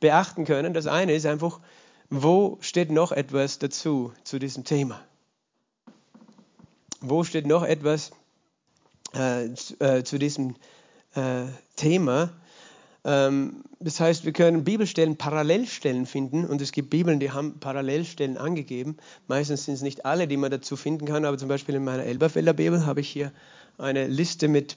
[0.00, 0.72] beachten können.
[0.72, 1.60] Das eine ist einfach,
[2.08, 5.00] wo steht noch etwas dazu zu diesem Thema?
[7.00, 8.10] Wo steht noch etwas
[9.12, 10.56] äh, zu, äh, zu, diesem
[11.14, 11.44] äh,
[11.76, 12.30] Thema?
[13.04, 18.36] Ähm, das heißt, wir können Bibelstellen, Parallelstellen finden und es gibt Bibeln, die haben Parallelstellen
[18.36, 18.96] angegeben.
[19.28, 22.02] Meistens sind es nicht alle, die man dazu finden kann, aber zum Beispiel in meiner
[22.02, 23.32] Elberfelder Bibel habe ich hier
[23.78, 24.76] eine Liste mit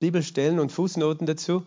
[0.00, 1.62] Bibelstellen und Fußnoten dazu,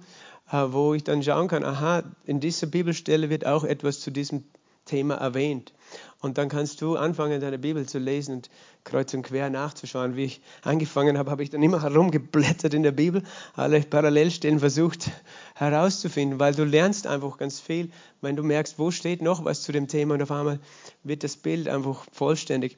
[0.52, 4.44] äh, wo ich dann schauen kann, aha, in dieser Bibelstelle wird auch etwas zu diesem
[4.88, 5.74] Thema erwähnt.
[6.20, 8.50] Und dann kannst du anfangen, deine Bibel zu lesen und
[8.84, 10.16] kreuz und quer nachzuschauen.
[10.16, 13.22] Wie ich angefangen habe, habe ich dann immer herumgeblättert in der Bibel,
[13.56, 15.12] alle Parallelstellen versucht
[15.56, 19.72] herauszufinden, weil du lernst einfach ganz viel, wenn du merkst, wo steht noch was zu
[19.72, 20.60] dem Thema und auf einmal
[21.04, 22.78] wird das Bild einfach vollständig.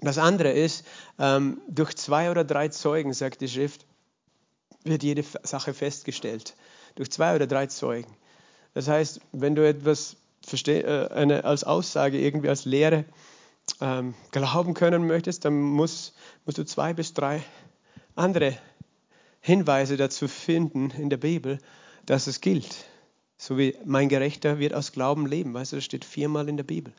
[0.00, 0.86] Das andere ist,
[1.18, 3.86] ähm, durch zwei oder drei Zeugen, sagt die Schrift,
[4.84, 6.54] wird jede Sache festgestellt.
[6.94, 8.14] Durch zwei oder drei Zeugen.
[8.74, 10.16] Das heißt, wenn du etwas
[10.52, 13.04] äh, eine, als Aussage, irgendwie als Lehre
[13.80, 17.42] ähm, glauben können möchtest, dann muss, musst du zwei bis drei
[18.14, 18.56] andere
[19.40, 21.58] Hinweise dazu finden in der Bibel,
[22.06, 22.86] dass es gilt.
[23.36, 25.54] So wie mein Gerechter wird aus Glauben leben.
[25.54, 26.92] Weißt du, das steht viermal in der Bibel.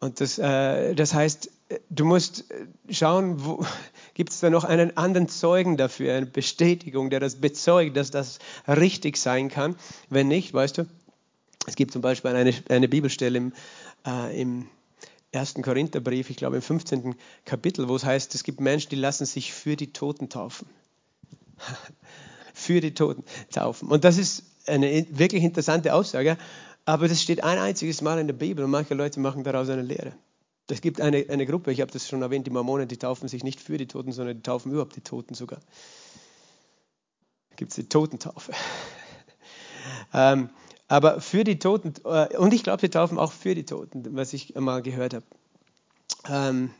[0.00, 1.50] Und das, äh, das heißt,
[1.90, 2.44] du musst
[2.90, 3.40] schauen,
[4.14, 8.38] gibt es da noch einen anderen Zeugen dafür, eine Bestätigung, der das bezeugt, dass das
[8.66, 9.76] richtig sein kann.
[10.08, 10.86] Wenn nicht, weißt du,
[11.66, 13.52] es gibt zum Beispiel eine, eine Bibelstelle im,
[14.06, 14.68] äh, im
[15.34, 15.54] 1.
[15.62, 17.14] Korintherbrief, ich glaube im 15.
[17.44, 20.68] Kapitel, wo es heißt, es gibt Menschen, die lassen sich für die Toten taufen.
[22.54, 23.88] für die Toten taufen.
[23.88, 26.36] Und das ist eine wirklich interessante Aussage,
[26.84, 29.82] aber das steht ein einziges Mal in der Bibel und manche Leute machen daraus eine
[29.82, 30.12] Lehre.
[30.68, 33.44] Es gibt eine, eine Gruppe, ich habe das schon erwähnt, die Mormonen, die taufen sich
[33.44, 35.60] nicht für die Toten, sondern die taufen überhaupt die Toten sogar.
[37.50, 38.52] Da gibt es die Totentaufe.
[40.14, 40.50] ähm,
[40.92, 44.34] Aber für die Toten, äh, und ich glaube, sie taufen auch für die Toten, was
[44.34, 45.24] ich mal gehört habe.
[46.28, 46.70] Ähm,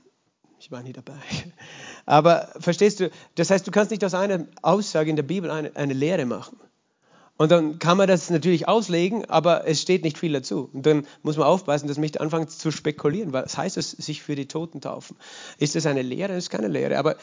[0.60, 1.14] ich war nie dabei.
[2.04, 5.74] Aber verstehst du, das heißt, du kannst nicht aus einer Aussage in der Bibel eine,
[5.76, 6.60] eine Lehre machen.
[7.38, 10.68] Und dann kann man das natürlich auslegen, aber es steht nicht viel dazu.
[10.74, 13.32] Und dann muss man aufpassen, dass man nicht anfängt zu spekulieren.
[13.32, 15.16] Was heißt es, sich für die Toten taufen?
[15.56, 16.34] Ist das eine Lehre?
[16.34, 16.98] Das ist keine Lehre.
[16.98, 17.16] Aber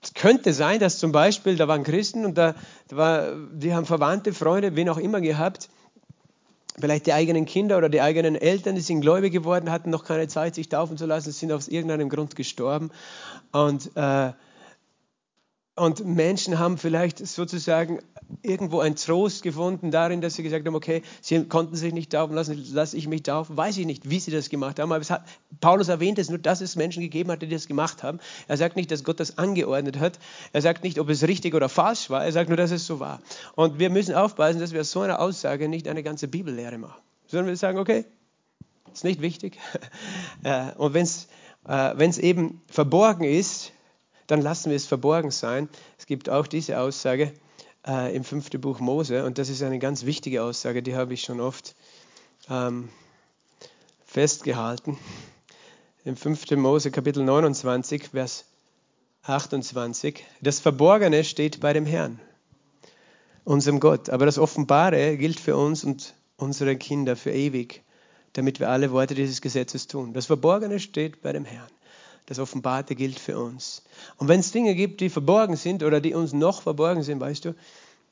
[0.00, 2.54] es könnte sein, dass zum Beispiel, da waren Christen und da,
[2.86, 5.68] da war, die haben Verwandte, Freunde, wen auch immer gehabt,
[6.78, 10.28] vielleicht die eigenen Kinder oder die eigenen Eltern, die sind gläubig geworden, hatten noch keine
[10.28, 12.90] Zeit, sich taufen zu lassen, sind aus irgendeinem Grund gestorben.
[13.52, 14.32] Und äh,
[15.82, 17.98] und Menschen haben vielleicht sozusagen
[18.42, 22.36] irgendwo einen Trost gefunden darin, dass sie gesagt haben, okay, sie konnten sich nicht taufen
[22.36, 23.56] lassen, lasse ich mich taufen.
[23.56, 25.24] Weiß ich nicht, wie sie das gemacht haben, aber hat,
[25.60, 28.20] Paulus erwähnt es nur, dass es Menschen gegeben hat, die das gemacht haben.
[28.46, 30.20] Er sagt nicht, dass Gott das angeordnet hat.
[30.52, 32.24] Er sagt nicht, ob es richtig oder falsch war.
[32.24, 33.20] Er sagt nur, dass es so war.
[33.56, 37.02] Und wir müssen aufpassen, dass wir aus so einer Aussage nicht eine ganze Bibellehre machen.
[37.26, 38.04] Sondern wir sagen, okay,
[38.92, 39.58] ist nicht wichtig.
[40.44, 41.28] Äh, und wenn es
[41.68, 43.72] äh, eben verborgen ist,
[44.32, 45.68] dann lassen wir es verborgen sein.
[45.98, 47.34] Es gibt auch diese Aussage
[47.86, 51.22] äh, im fünften Buch Mose und das ist eine ganz wichtige Aussage, die habe ich
[51.22, 51.74] schon oft
[52.48, 52.88] ähm,
[54.06, 54.98] festgehalten.
[56.06, 56.50] Im 5.
[56.52, 58.46] Mose Kapitel 29, Vers
[59.24, 60.24] 28.
[60.40, 62.18] Das Verborgene steht bei dem Herrn,
[63.44, 67.82] unserem Gott, aber das Offenbare gilt für uns und unsere Kinder für ewig,
[68.32, 70.14] damit wir alle Worte dieses Gesetzes tun.
[70.14, 71.71] Das Verborgene steht bei dem Herrn.
[72.26, 73.82] Das Offenbarte gilt für uns.
[74.16, 77.44] Und wenn es Dinge gibt, die verborgen sind oder die uns noch verborgen sind, weißt
[77.44, 77.54] du,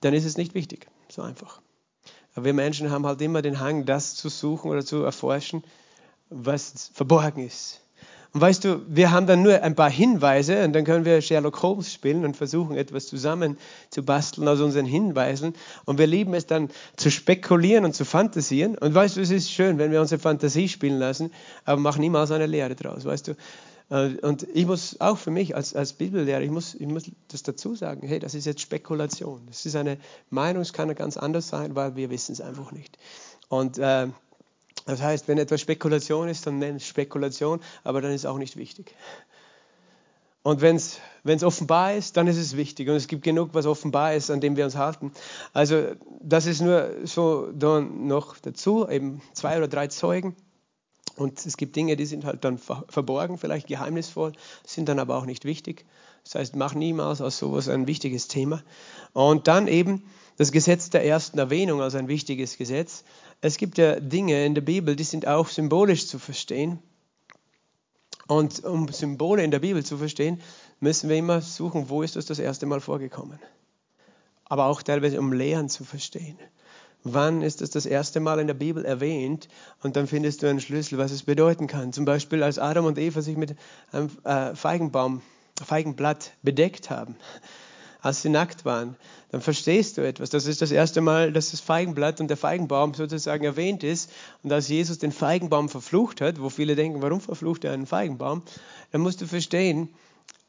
[0.00, 0.86] dann ist es nicht wichtig.
[1.08, 1.60] So einfach.
[2.34, 5.64] Aber wir Menschen haben halt immer den Hang, das zu suchen oder zu erforschen,
[6.28, 7.80] was verborgen ist.
[8.32, 11.60] Und weißt du, wir haben dann nur ein paar Hinweise und dann können wir Sherlock
[11.62, 13.58] Holmes spielen und versuchen, etwas zusammen
[13.90, 15.54] zu basteln aus unseren Hinweisen.
[15.84, 18.78] Und wir lieben es dann zu spekulieren und zu fantasieren.
[18.78, 21.32] Und weißt du, es ist schön, wenn wir unsere Fantasie spielen lassen,
[21.64, 23.04] aber machen niemals eine Lehre draus.
[23.04, 23.34] Weißt du,
[23.90, 27.74] und ich muss auch für mich als, als Bibellehrer, ich muss, ich muss das dazu
[27.74, 29.42] sagen, hey, das ist jetzt Spekulation.
[29.48, 29.98] Das ist eine
[30.30, 32.98] Meinung, es kann ganz anders sein, weil wir wissen es einfach nicht.
[33.48, 34.06] Und äh,
[34.86, 38.38] das heißt, wenn etwas Spekulation ist, dann nennt es Spekulation, aber dann ist es auch
[38.38, 38.94] nicht wichtig.
[40.42, 42.88] Und wenn es offenbar ist, dann ist es wichtig.
[42.88, 45.12] Und es gibt genug, was offenbar ist, an dem wir uns halten.
[45.52, 50.36] Also das ist nur so dann noch dazu, eben zwei oder drei Zeugen.
[51.20, 54.32] Und es gibt Dinge, die sind halt dann verborgen, vielleicht geheimnisvoll,
[54.64, 55.84] sind dann aber auch nicht wichtig.
[56.24, 58.62] Das heißt, mach niemals aus sowas ein wichtiges Thema.
[59.12, 60.02] Und dann eben
[60.38, 63.04] das Gesetz der ersten Erwähnung als ein wichtiges Gesetz.
[63.42, 66.78] Es gibt ja Dinge in der Bibel, die sind auch symbolisch zu verstehen.
[68.26, 70.40] Und um Symbole in der Bibel zu verstehen,
[70.78, 73.38] müssen wir immer suchen, wo ist das das erste Mal vorgekommen.
[74.46, 76.38] Aber auch teilweise, um Lehren zu verstehen
[77.04, 79.48] wann ist es das erste Mal in der Bibel erwähnt
[79.82, 81.92] und dann findest du einen Schlüssel, was es bedeuten kann.
[81.92, 83.54] Zum Beispiel, als Adam und Eva sich mit
[83.92, 85.22] einem äh, Feigenbaum,
[85.62, 87.16] Feigenblatt bedeckt haben,
[88.02, 88.96] als sie nackt waren,
[89.30, 90.30] dann verstehst du etwas.
[90.30, 94.10] Das ist das erste Mal, dass das Feigenblatt und der Feigenbaum sozusagen erwähnt ist.
[94.42, 98.42] Und als Jesus den Feigenbaum verflucht hat, wo viele denken, warum verflucht er einen Feigenbaum,
[98.90, 99.88] dann musst du verstehen,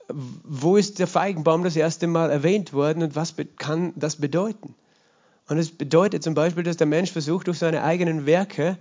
[0.08, 4.76] wo ist der Feigenbaum das erste Mal erwähnt worden und was kann das bedeuten?
[5.52, 8.78] Und es bedeutet zum Beispiel, dass der Mensch versucht, durch seine eigenen Werke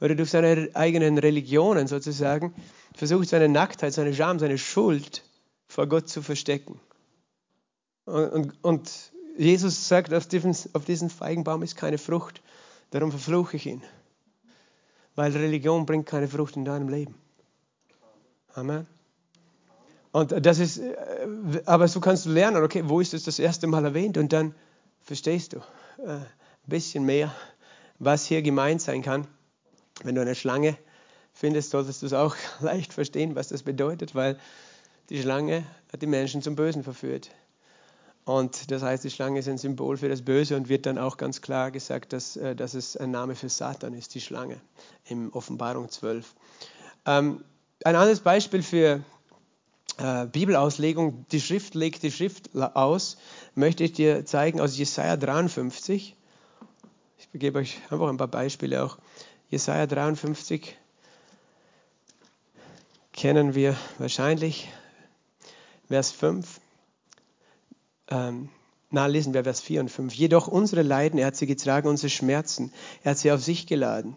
[0.00, 2.54] oder durch seine eigenen Religionen sozusagen,
[2.94, 5.22] versucht seine Nacktheit, seine Scham, seine Schuld
[5.68, 6.80] vor Gott zu verstecken.
[8.06, 12.40] Und, und, und Jesus sagt, auf diesen, auf diesen Feigenbaum ist keine Frucht,
[12.90, 13.82] darum verfluche ich ihn.
[15.16, 17.16] Weil Religion bringt keine Frucht in deinem Leben.
[18.54, 18.86] Amen.
[20.10, 20.94] Und das ist, äh,
[21.66, 24.16] aber so kannst du lernen, okay, wo ist es das erste Mal erwähnt?
[24.16, 24.54] Und dann
[25.02, 25.60] verstehst du
[25.98, 26.24] ein äh,
[26.66, 27.34] bisschen mehr,
[27.98, 29.26] was hier gemeint sein kann.
[30.02, 30.76] Wenn du eine Schlange
[31.32, 34.38] findest, solltest du es auch leicht verstehen, was das bedeutet, weil
[35.10, 37.30] die Schlange hat die Menschen zum Bösen verführt.
[38.24, 41.18] Und das heißt, die Schlange ist ein Symbol für das Böse und wird dann auch
[41.18, 44.60] ganz klar gesagt, dass, äh, dass es ein Name für Satan ist, die Schlange,
[45.04, 46.34] im Offenbarung 12.
[47.06, 47.44] Ähm,
[47.84, 49.04] ein anderes Beispiel für
[49.98, 53.16] äh, Bibelauslegung, die Schrift legt die Schrift aus,
[53.54, 56.16] möchte ich dir zeigen aus Jesaja 53.
[57.18, 58.98] Ich gebe euch einfach ein paar Beispiele auch.
[59.50, 60.76] Jesaja 53
[63.12, 64.68] kennen wir wahrscheinlich.
[65.88, 66.60] Vers 5.
[68.08, 68.48] Ähm,
[68.90, 70.14] na, lesen wir Vers 4 und 5.
[70.14, 74.16] Jedoch unsere Leiden, er hat sie getragen, unsere Schmerzen, er hat sie auf sich geladen.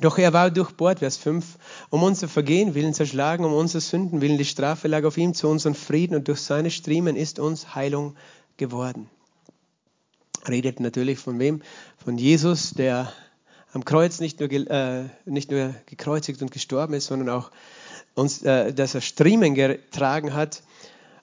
[0.00, 1.58] Doch er war durchbohrt, Vers 5,
[1.90, 4.38] um unser Vergehen willen zerschlagen, um unser Sünden willen.
[4.38, 8.16] Die Strafe lag auf ihm zu unserem Frieden und durch seine Striemen ist uns Heilung
[8.56, 9.10] geworden.
[10.48, 11.62] Redet natürlich von wem?
[12.02, 13.12] Von Jesus, der
[13.72, 17.50] am Kreuz nicht nur, äh, nicht nur gekreuzigt und gestorben ist, sondern auch
[18.14, 20.62] uns, äh, dass er Striemen getragen hat,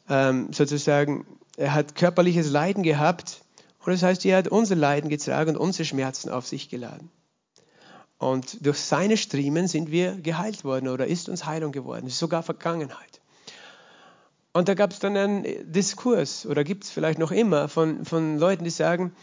[0.10, 1.26] ähm, sozusagen,
[1.58, 3.42] er hat körperliches Leiden gehabt
[3.86, 7.10] und das heißt, er hat unser Leiden getragen und unsere Schmerzen auf sich geladen.
[8.20, 12.06] Und durch seine Striemen sind wir geheilt worden oder ist uns Heilung geworden.
[12.06, 13.22] Ist sogar Vergangenheit.
[14.52, 18.38] Und da gab es dann einen Diskurs oder gibt es vielleicht noch immer von, von
[18.38, 19.16] Leuten, die sagen,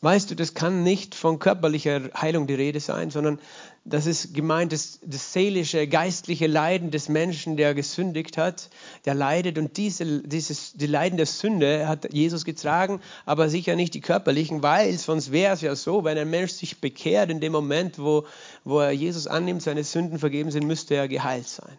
[0.00, 3.40] Weißt du, das kann nicht von körperlicher Heilung die Rede sein, sondern
[3.84, 8.70] das ist gemeint, das, das seelische, geistliche Leiden des Menschen, der gesündigt hat,
[9.06, 9.58] der leidet.
[9.58, 14.62] Und diese, dieses, die Leiden der Sünde hat Jesus getragen, aber sicher nicht die körperlichen,
[14.62, 18.24] weil sonst wäre es ja so, wenn ein Mensch sich bekehrt in dem Moment, wo,
[18.62, 21.76] wo er Jesus annimmt, seine Sünden vergeben sind, müsste er geheilt sein.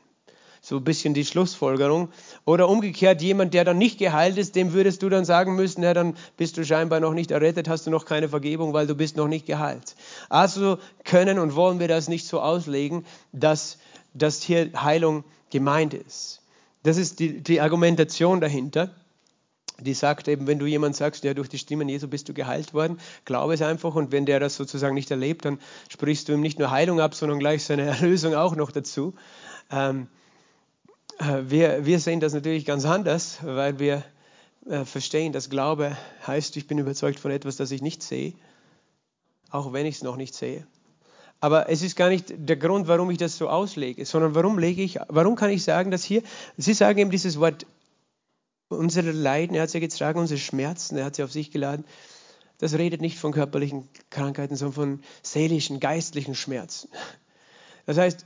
[0.69, 2.09] So ein bisschen die Schlussfolgerung.
[2.45, 5.95] Oder umgekehrt, jemand, der dann nicht geheilt ist, dem würdest du dann sagen müssen, ja,
[5.95, 9.17] dann bist du scheinbar noch nicht errettet, hast du noch keine Vergebung, weil du bist
[9.17, 9.95] noch nicht geheilt.
[10.29, 13.79] Also können und wollen wir das nicht so auslegen, dass,
[14.13, 16.43] dass hier Heilung gemeint ist.
[16.83, 18.91] Das ist die, die Argumentation dahinter
[19.81, 22.73] die sagt eben, wenn du jemand sagst, ja, durch die Stimmen Jesu bist du geheilt
[22.73, 26.41] worden, glaube es einfach und wenn der das sozusagen nicht erlebt, dann sprichst du ihm
[26.41, 29.13] nicht nur Heilung ab, sondern gleich seine Erlösung auch noch dazu.
[29.71, 30.18] Ähm, äh,
[31.19, 34.03] wir, wir sehen das natürlich ganz anders, weil wir
[34.65, 38.33] äh, verstehen, dass Glaube heißt, ich bin überzeugt von etwas, das ich nicht sehe,
[39.49, 40.65] auch wenn ich es noch nicht sehe.
[41.41, 44.81] Aber es ist gar nicht der Grund, warum ich das so auslege, sondern warum lege
[44.81, 46.21] ich, warum kann ich sagen, dass hier,
[46.57, 47.65] Sie sagen eben dieses Wort,
[48.67, 51.85] unsere Leiden, er hat sie getragen, unsere Schmerzen, er hat sie auf sich geladen.
[52.59, 56.89] Das redet nicht von körperlichen Krankheiten, sondern von seelischen, geistlichen Schmerzen.
[57.85, 58.25] Das heißt,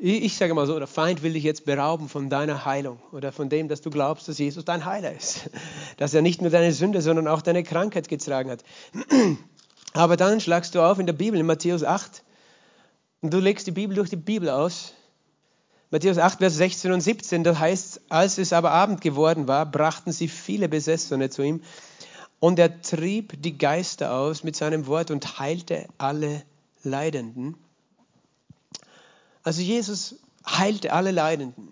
[0.00, 3.48] ich sage mal so, der Feind will dich jetzt berauben von deiner Heilung oder von
[3.48, 5.50] dem, dass du glaubst, dass Jesus dein Heiler ist.
[5.96, 8.64] Dass er nicht nur deine Sünde, sondern auch deine Krankheit getragen hat.
[9.92, 12.22] Aber dann schlagst du auf in der Bibel, in Matthäus 8,
[13.22, 14.92] und du legst die Bibel durch die Bibel aus.
[15.90, 20.10] Matthäus 8, Vers 16 und 17, da heißt, als es aber Abend geworden war, brachten
[20.10, 21.62] sie viele Besessene zu ihm,
[22.40, 26.42] und er trieb die Geister aus mit seinem Wort und heilte alle
[26.82, 27.56] Leidenden
[29.44, 31.68] also Jesus heilte alle Leidenden.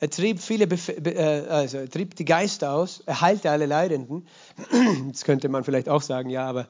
[0.00, 4.28] Er trieb, viele Bef äh, also er trieb die Geister aus, er heilte alle Leidenden.
[5.08, 6.68] Jetzt könnte man vielleicht auch sagen, ja, aber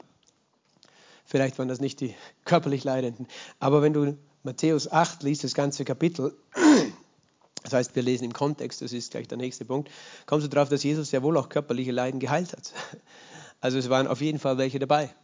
[1.26, 2.14] vielleicht waren das nicht die
[2.46, 3.26] körperlich Leidenden.
[3.60, 6.34] Aber wenn du Matthäus 8 liest, das ganze Kapitel,
[7.64, 9.90] das heißt, wir lesen im Kontext, das ist gleich der nächste Punkt,
[10.24, 12.72] kommst du darauf, dass Jesus ja wohl auch körperliche Leiden geheilt hat.
[13.60, 15.14] Also es waren auf jeden Fall welche dabei.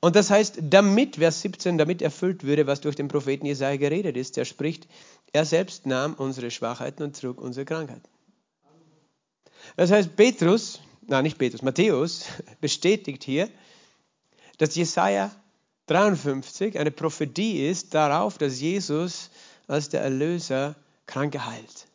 [0.00, 4.16] Und das heißt, damit, Vers 17, damit erfüllt würde, was durch den Propheten Jesaja geredet
[4.16, 4.88] ist, der spricht,
[5.32, 8.08] er selbst nahm unsere Schwachheiten und trug unsere Krankheiten.
[9.76, 12.24] Das heißt, Petrus, nein, nicht Petrus, Matthäus
[12.60, 13.50] bestätigt hier,
[14.56, 15.30] dass Jesaja
[15.86, 19.30] 53 eine Prophetie ist darauf, dass Jesus
[19.66, 21.86] als der Erlöser Kranke heilt.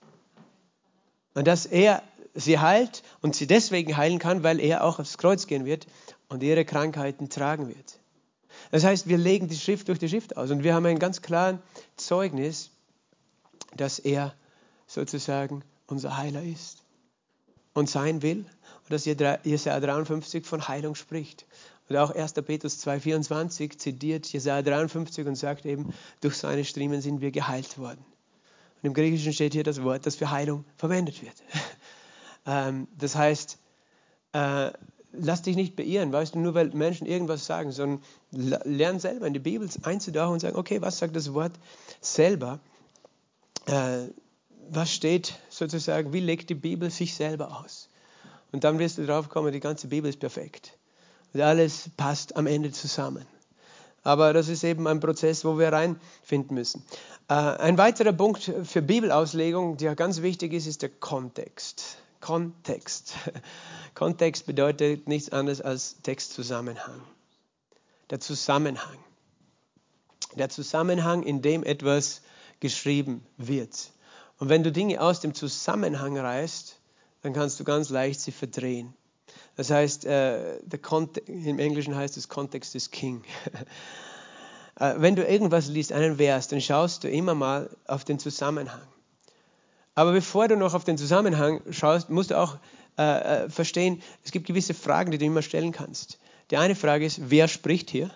[1.33, 5.47] Und dass er sie heilt und sie deswegen heilen kann, weil er auch aufs Kreuz
[5.47, 5.87] gehen wird
[6.29, 7.99] und ihre Krankheiten tragen wird.
[8.71, 11.21] Das heißt, wir legen die Schrift durch die Schrift aus und wir haben ein ganz
[11.21, 11.59] klares
[11.97, 12.71] Zeugnis,
[13.75, 14.33] dass er
[14.87, 16.83] sozusagen unser Heiler ist
[17.73, 18.45] und sein will
[18.83, 21.45] und dass Jesaja 53 von Heilung spricht.
[21.87, 22.33] Und auch 1.
[22.33, 28.03] Petrus 2,24 zitiert Jesaja 53 und sagt eben, durch seine Striemen sind wir geheilt worden.
[28.81, 31.35] Und im Griechischen steht hier das Wort, das für Heilung verwendet wird.
[32.47, 33.57] Ähm, das heißt,
[34.33, 34.69] äh,
[35.19, 38.01] lass dich nicht beirren, weißt du, nur weil Menschen irgendwas sagen, sondern
[38.31, 41.53] lern selber in die Bibel einzutauchen und sagen, okay, was sagt das Wort
[42.01, 42.59] selber?
[43.65, 44.07] Äh,
[44.69, 47.89] was steht sozusagen, wie legt die Bibel sich selber aus?
[48.51, 50.77] Und dann wirst du drauf kommen, die ganze Bibel ist perfekt.
[51.33, 53.25] Und alles passt am Ende zusammen.
[54.03, 56.83] Aber das ist eben ein Prozess, wo wir reinfinden müssen.
[57.27, 61.97] Äh, ein weiterer Punkt für Bibelauslegung, der ganz wichtig ist, ist der Kontext.
[62.25, 63.13] Kontext.
[63.93, 66.99] Kontext bedeutet nichts anderes als Textzusammenhang.
[68.09, 68.97] Der Zusammenhang.
[70.33, 72.23] Der Zusammenhang, in dem etwas
[72.59, 73.91] geschrieben wird.
[74.39, 76.79] Und wenn du Dinge aus dem Zusammenhang reißt,
[77.21, 78.95] dann kannst du ganz leicht sie verdrehen.
[79.55, 80.57] Das heißt, äh,
[81.27, 83.23] im Englischen heißt es, Kontext ist King.
[84.79, 88.81] äh, wenn du irgendwas liest, einen Vers, dann schaust du immer mal auf den Zusammenhang.
[89.95, 92.57] Aber bevor du noch auf den Zusammenhang schaust, musst du auch
[92.97, 96.19] äh, äh, verstehen, es gibt gewisse Fragen, die du immer stellen kannst.
[96.51, 98.11] Die eine Frage ist, wer spricht hier?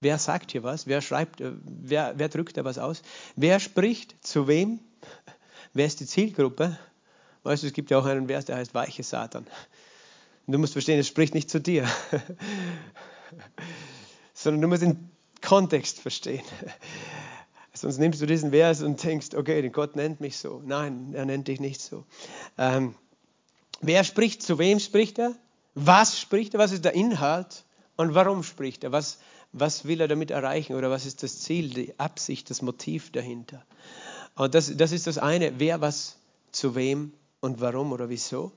[0.00, 0.86] Wer sagt hier was?
[0.86, 3.02] Wer schreibt, äh, wer, wer drückt da was aus?
[3.34, 4.80] Wer spricht zu wem?
[5.72, 6.78] Wer ist die Zielgruppe?
[7.42, 9.46] Weißt du, es gibt ja auch einen Vers, der heißt weiche Satan.
[10.46, 11.86] Und du musst verstehen, es spricht nicht zu dir,
[14.34, 15.10] sondern du musst den
[15.42, 16.44] Kontext verstehen.
[17.80, 20.62] Sonst nimmst du diesen Vers und denkst, okay, Gott nennt mich so.
[20.64, 22.04] Nein, er nennt dich nicht so.
[22.56, 22.94] Ähm,
[23.80, 25.34] wer spricht, zu wem spricht er?
[25.74, 26.60] Was spricht er?
[26.60, 27.64] Was ist der Inhalt?
[27.96, 28.92] Und warum spricht er?
[28.92, 29.18] Was,
[29.52, 30.74] was will er damit erreichen?
[30.76, 33.64] Oder was ist das Ziel, die Absicht, das Motiv dahinter?
[34.34, 36.16] Und das, das ist das eine, wer was
[36.52, 38.52] zu wem und warum oder wieso.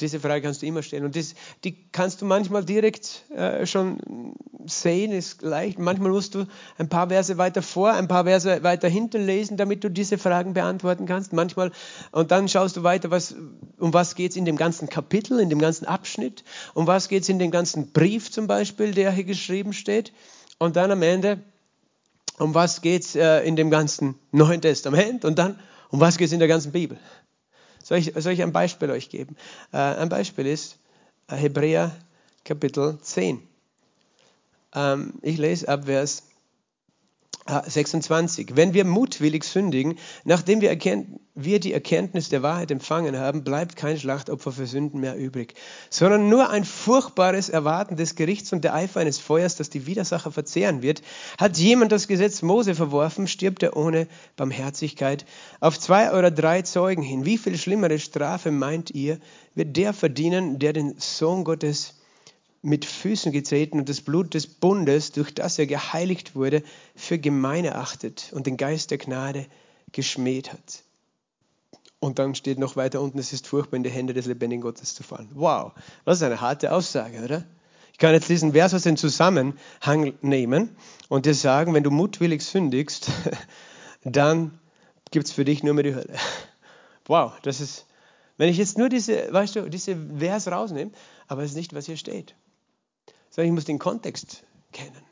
[0.00, 1.04] Diese Frage kannst du immer stellen.
[1.04, 4.34] Und das, die kannst du manchmal direkt äh, schon
[4.66, 5.78] sehen, ist leicht.
[5.78, 6.46] Manchmal musst du
[6.78, 10.54] ein paar Verse weiter vor, ein paar Verse weiter hinten lesen, damit du diese Fragen
[10.54, 11.32] beantworten kannst.
[11.32, 11.70] Manchmal,
[12.12, 13.34] und dann schaust du weiter, was,
[13.78, 17.22] um was geht es in dem ganzen Kapitel, in dem ganzen Abschnitt, um was geht
[17.22, 20.12] es in dem ganzen Brief zum Beispiel, der hier geschrieben steht.
[20.58, 21.40] Und dann am Ende,
[22.38, 25.58] um was geht es äh, in dem ganzen Neuen Testament und dann,
[25.90, 26.98] um was geht es in der ganzen Bibel.
[27.84, 29.36] Soll ich, soll ich ein Beispiel euch geben?
[29.70, 30.78] Äh, ein Beispiel ist
[31.28, 31.94] äh, Hebräer
[32.42, 33.46] Kapitel 10.
[34.74, 36.22] Ähm, ich lese ab Vers
[37.46, 38.56] 26.
[38.56, 40.74] Wenn wir mutwillig sündigen, nachdem wir,
[41.34, 45.54] wir, die Erkenntnis der Wahrheit empfangen haben, bleibt kein Schlachtopfer für Sünden mehr übrig,
[45.90, 50.32] sondern nur ein furchtbares Erwarten des Gerichts und der Eifer eines Feuers, das die Widersacher
[50.32, 51.02] verzehren wird.
[51.38, 55.26] Hat jemand das Gesetz Mose verworfen, stirbt er ohne Barmherzigkeit
[55.60, 57.26] auf zwei oder drei Zeugen hin.
[57.26, 59.18] Wie viel schlimmere Strafe meint ihr,
[59.54, 61.94] wird der verdienen, der den Sohn Gottes
[62.64, 66.62] mit Füßen getreten und das Blut des Bundes, durch das er geheiligt wurde,
[66.96, 69.46] für gemein erachtet und den Geist der Gnade
[69.92, 70.82] geschmäht hat.
[72.00, 74.94] Und dann steht noch weiter unten, es ist furchtbar in die Hände des lebendigen Gottes
[74.94, 75.28] zu fallen.
[75.34, 75.72] Wow,
[76.06, 77.44] das ist eine harte Aussage, oder?
[77.92, 80.74] Ich kann jetzt diesen Vers aus dem Zusammenhang nehmen
[81.08, 83.10] und dir sagen, wenn du mutwillig sündigst,
[84.04, 84.58] dann
[85.10, 86.14] gibt es für dich nur mehr die Hölle.
[87.04, 87.84] Wow, das ist,
[88.38, 90.92] wenn ich jetzt nur diese, weißt du, diese Vers rausnehme,
[91.28, 92.34] aber es ist nicht, was hier steht
[93.34, 95.02] sondern ich muss den Kontext kennen.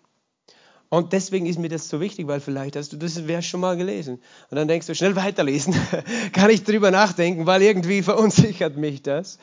[0.88, 3.76] Und deswegen ist mir das so wichtig, weil vielleicht hast du das Vers schon mal
[3.76, 4.20] gelesen.
[4.50, 5.74] Und dann denkst du, schnell weiterlesen,
[6.32, 9.38] kann ich drüber nachdenken, weil irgendwie verunsichert mich das.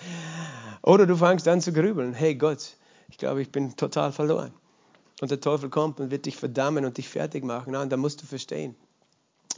[0.81, 2.77] Oder du fängst an zu grübeln, hey Gott,
[3.09, 4.53] ich glaube, ich bin total verloren.
[5.19, 7.75] Und der Teufel kommt und wird dich verdammen und dich fertig machen.
[7.75, 8.75] und dann musst du verstehen,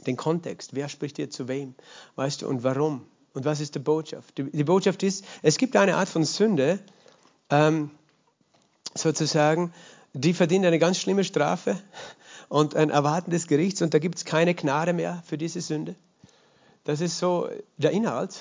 [0.06, 1.76] den Kontext, wer spricht dir zu wem,
[2.16, 3.06] weißt du, und warum.
[3.34, 4.36] Und was ist die Botschaft?
[4.36, 6.80] Die, die Botschaft ist, es gibt eine Art von Sünde,
[7.50, 7.90] ähm,
[8.94, 9.72] sozusagen,
[10.12, 11.78] die verdienen eine ganz schlimme Strafe
[12.48, 15.94] und ein Erwarten des Gerichts und da gibt es keine Gnade mehr für diese Sünde.
[16.84, 18.40] Das ist so der Inhalt.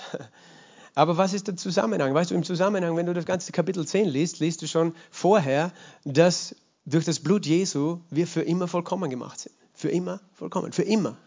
[0.93, 2.13] Aber was ist der Zusammenhang?
[2.13, 5.71] Weißt du, im Zusammenhang, wenn du das ganze Kapitel 10 liest, liest du schon vorher,
[6.03, 9.55] dass durch das Blut Jesu wir für immer vollkommen gemacht sind.
[9.73, 10.73] Für immer vollkommen.
[10.73, 11.17] Für immer.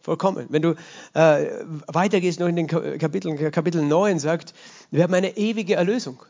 [0.00, 0.46] Vollkommen.
[0.50, 0.74] Wenn du
[1.14, 4.54] äh, weitergehst noch in den Kapiteln, Kapitel 9 sagt,
[4.90, 6.22] wir haben eine ewige Erlösung.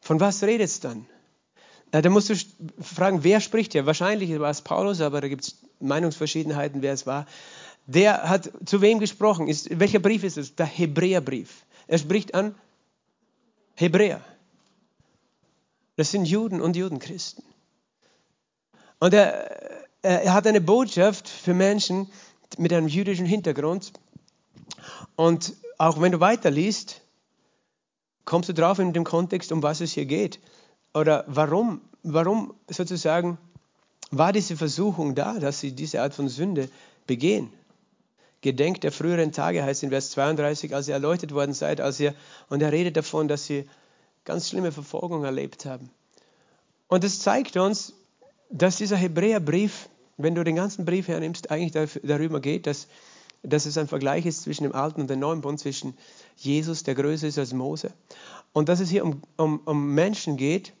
[0.00, 1.06] Von was redet es dann?
[1.90, 2.34] Da musst du
[2.80, 3.84] fragen, wer spricht hier?
[3.84, 7.26] Wahrscheinlich war es Paulus, aber da gibt es Meinungsverschiedenheiten, wer es war.
[7.86, 9.48] Der hat zu wem gesprochen?
[9.48, 10.54] Ist, welcher Brief ist es?
[10.54, 11.64] Der Hebräerbrief.
[11.88, 12.54] Er spricht an
[13.74, 14.20] Hebräer.
[15.96, 17.44] Das sind Juden und Judenchristen.
[19.00, 22.08] Und er, er hat eine Botschaft für Menschen
[22.58, 23.92] mit einem jüdischen Hintergrund.
[25.16, 26.99] Und auch wenn du weiterliest,
[28.24, 30.40] kommst du drauf in dem Kontext, um was es hier geht?
[30.94, 33.38] Oder warum, warum sozusagen
[34.10, 36.68] war diese Versuchung da, dass sie diese Art von Sünde
[37.06, 37.52] begehen?
[38.40, 42.14] Gedenkt der früheren Tage, heißt in Vers 32, als ihr erleuchtet worden seid, als ihr,
[42.48, 43.68] und er redet davon, dass sie
[44.24, 45.90] ganz schlimme Verfolgung erlebt haben.
[46.88, 47.92] Und es zeigt uns,
[48.50, 52.88] dass dieser Hebräerbrief, wenn du den ganzen Brief hernimmst, eigentlich darüber geht, dass,
[53.42, 55.96] dass es ein Vergleich ist zwischen dem alten und dem neuen Bund, zwischen
[56.36, 57.92] Jesus, der größer ist als Mose.
[58.52, 60.72] Und dass es hier um, um, um Menschen geht,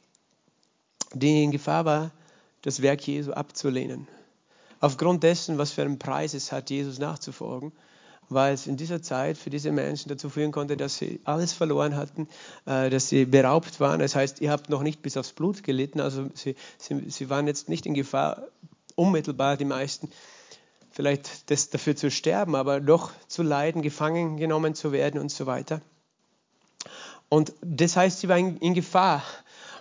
[1.12, 2.10] die in Gefahr waren,
[2.62, 4.06] das Werk Jesu abzulehnen.
[4.80, 7.72] Aufgrund dessen, was für einen Preis es hat, Jesus nachzufolgen,
[8.28, 11.96] weil es in dieser Zeit für diese Menschen dazu führen konnte, dass sie alles verloren
[11.96, 12.28] hatten,
[12.64, 14.00] äh, dass sie beraubt waren.
[14.00, 17.46] Das heißt, ihr habt noch nicht bis aufs Blut gelitten, also sie, sie, sie waren
[17.46, 18.48] jetzt nicht in Gefahr,
[18.94, 20.10] unmittelbar die meisten,
[20.90, 25.46] vielleicht das, dafür zu sterben, aber doch zu leiden, gefangen genommen zu werden und so
[25.46, 25.80] weiter.
[27.28, 29.22] Und das heißt, sie waren in Gefahr.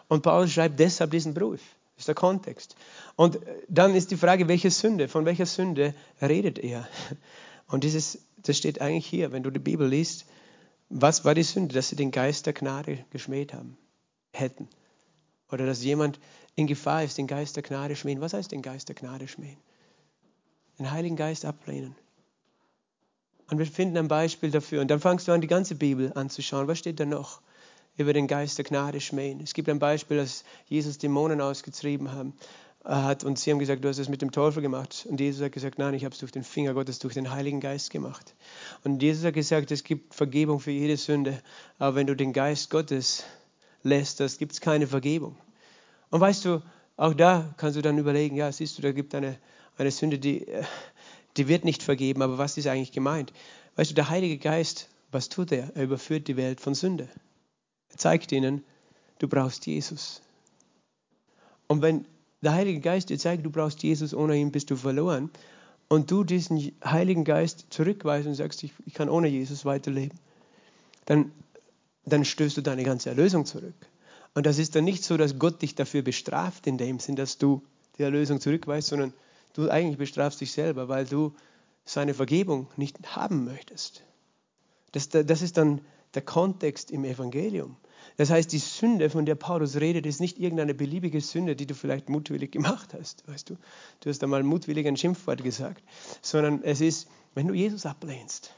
[0.07, 1.61] Und Paulus schreibt deshalb diesen Brief.
[1.95, 2.75] Das ist der Kontext.
[3.15, 6.87] Und dann ist die Frage, welche Sünde, von welcher Sünde redet er?
[7.67, 10.25] Und dieses, das steht eigentlich hier, wenn du die Bibel liest.
[10.89, 11.75] Was war die Sünde?
[11.75, 13.77] Dass sie den Geist der Gnade geschmäht haben,
[14.31, 14.67] hätten.
[15.51, 16.19] Oder dass jemand
[16.55, 18.21] in Gefahr ist, den Geist der Gnade schmähen.
[18.21, 19.57] Was heißt den Geist der Gnade schmähen?
[20.79, 21.95] Den Heiligen Geist ablehnen.
[23.49, 24.81] Und wir finden ein Beispiel dafür.
[24.81, 26.67] Und dann fangst du an, die ganze Bibel anzuschauen.
[26.67, 27.41] Was steht da noch?
[27.97, 29.41] Über den Geist der Gnade schmähen.
[29.41, 32.33] Es gibt ein Beispiel, dass Jesus Dämonen ausgetrieben haben,
[32.85, 35.05] äh, hat und sie haben gesagt, du hast es mit dem Teufel gemacht.
[35.09, 37.59] Und Jesus hat gesagt, nein, ich habe es durch den Finger Gottes, durch den Heiligen
[37.59, 38.35] Geist gemacht.
[38.83, 41.41] Und Jesus hat gesagt, es gibt Vergebung für jede Sünde.
[41.77, 43.23] Aber wenn du den Geist Gottes
[43.83, 45.35] lässt, das gibt es keine Vergebung.
[46.09, 46.61] Und weißt du,
[46.95, 49.37] auch da kannst du dann überlegen, ja, siehst du, da gibt eine,
[49.79, 50.45] eine Sünde, die,
[51.37, 53.33] die wird nicht vergeben, aber was ist eigentlich gemeint?
[53.75, 55.75] Weißt du, der Heilige Geist, was tut er?
[55.75, 57.07] Er überführt die Welt von Sünde.
[57.91, 58.63] Er zeigt ihnen,
[59.19, 60.21] du brauchst Jesus.
[61.67, 62.05] Und wenn
[62.41, 65.29] der Heilige Geist dir zeigt, du brauchst Jesus, ohne ihn bist du verloren,
[65.89, 70.17] und du diesen Heiligen Geist zurückweist und sagst, ich, ich kann ohne Jesus weiterleben,
[71.05, 71.31] dann,
[72.05, 73.73] dann stößt du deine ganze Erlösung zurück.
[74.35, 77.39] Und das ist dann nicht so, dass Gott dich dafür bestraft, in dem Sinn, dass
[77.39, 77.63] du
[77.97, 79.13] die Erlösung zurückweist, sondern
[79.63, 81.33] du eigentlich bestrafst dich selber, weil du
[81.85, 84.03] seine Vergebung nicht haben möchtest.
[84.91, 85.81] Das, das ist dann
[86.13, 87.77] der Kontext im Evangelium.
[88.17, 91.73] Das heißt, die Sünde, von der Paulus redet, ist nicht irgendeine beliebige Sünde, die du
[91.73, 93.27] vielleicht mutwillig gemacht hast.
[93.27, 93.57] Weißt du,
[94.01, 95.83] du hast einmal mutwillig ein Schimpfwort gesagt,
[96.21, 98.51] sondern es ist, wenn du Jesus ablehnst.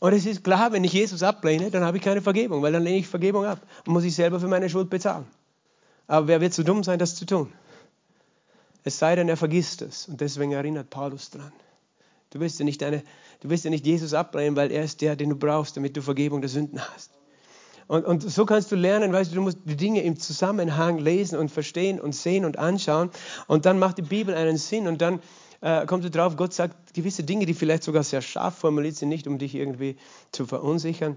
[0.00, 2.82] Und es ist klar, wenn ich Jesus ablehne, dann habe ich keine Vergebung, weil dann
[2.82, 5.26] lehne ich Vergebung ab und muss ich selber für meine Schuld bezahlen.
[6.06, 7.52] Aber wer wird so dumm sein, das zu tun?
[8.84, 10.08] Es sei denn, er vergisst es.
[10.08, 11.52] Und deswegen erinnert Paulus dran.
[12.30, 13.02] Du willst ja nicht, deine,
[13.40, 16.02] du willst ja nicht Jesus ablehnen, weil er ist der, den du brauchst, damit du
[16.02, 17.10] Vergebung der Sünden hast.
[17.88, 21.36] Und, und so kannst du lernen, weißt du, du musst die Dinge im Zusammenhang lesen
[21.36, 23.10] und verstehen und sehen und anschauen.
[23.48, 25.20] Und dann macht die Bibel einen Sinn und dann
[25.60, 29.08] äh, kommst du drauf, Gott sagt gewisse Dinge, die vielleicht sogar sehr scharf formuliert sind,
[29.08, 29.96] nicht um dich irgendwie
[30.30, 31.16] zu verunsichern,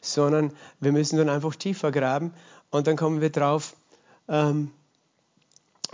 [0.00, 2.32] sondern wir müssen dann einfach tiefer graben
[2.70, 3.74] und dann kommen wir drauf,
[4.28, 4.70] ähm,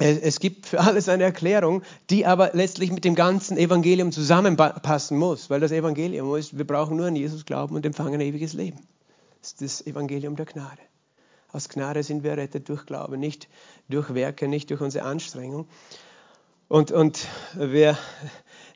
[0.01, 5.51] es gibt für alles eine Erklärung, die aber letztlich mit dem ganzen Evangelium zusammenpassen muss,
[5.51, 8.81] weil das Evangelium ist, wir brauchen nur an Jesus glauben und empfangen ewiges Leben.
[9.41, 10.81] Das ist das Evangelium der Gnade.
[11.53, 13.49] Aus Gnade sind wir errettet durch Glauben, nicht
[13.89, 15.69] durch Werke, nicht durch unsere Anstrengung.
[16.69, 17.99] Und, und wir,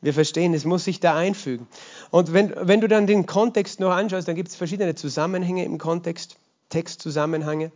[0.03, 1.69] wir verstehen, es muss sich da einfügen.
[2.11, 5.79] Und wenn, wenn du dann den Kontext noch anschaust, dann gibt es verschiedene Zusammenhänge im
[5.79, 6.37] Kontext,
[6.69, 7.71] Textzusammenhänge.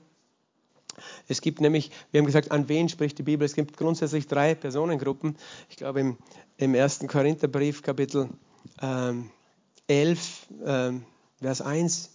[1.28, 3.44] Es gibt nämlich, wir haben gesagt, an wen spricht die Bibel?
[3.44, 5.36] Es gibt grundsätzlich drei Personengruppen.
[5.68, 6.18] Ich glaube, im,
[6.56, 7.00] im 1.
[7.08, 8.28] Korintherbrief, Kapitel
[8.80, 9.30] ähm,
[9.86, 11.04] 11, ähm,
[11.40, 12.10] Vers 1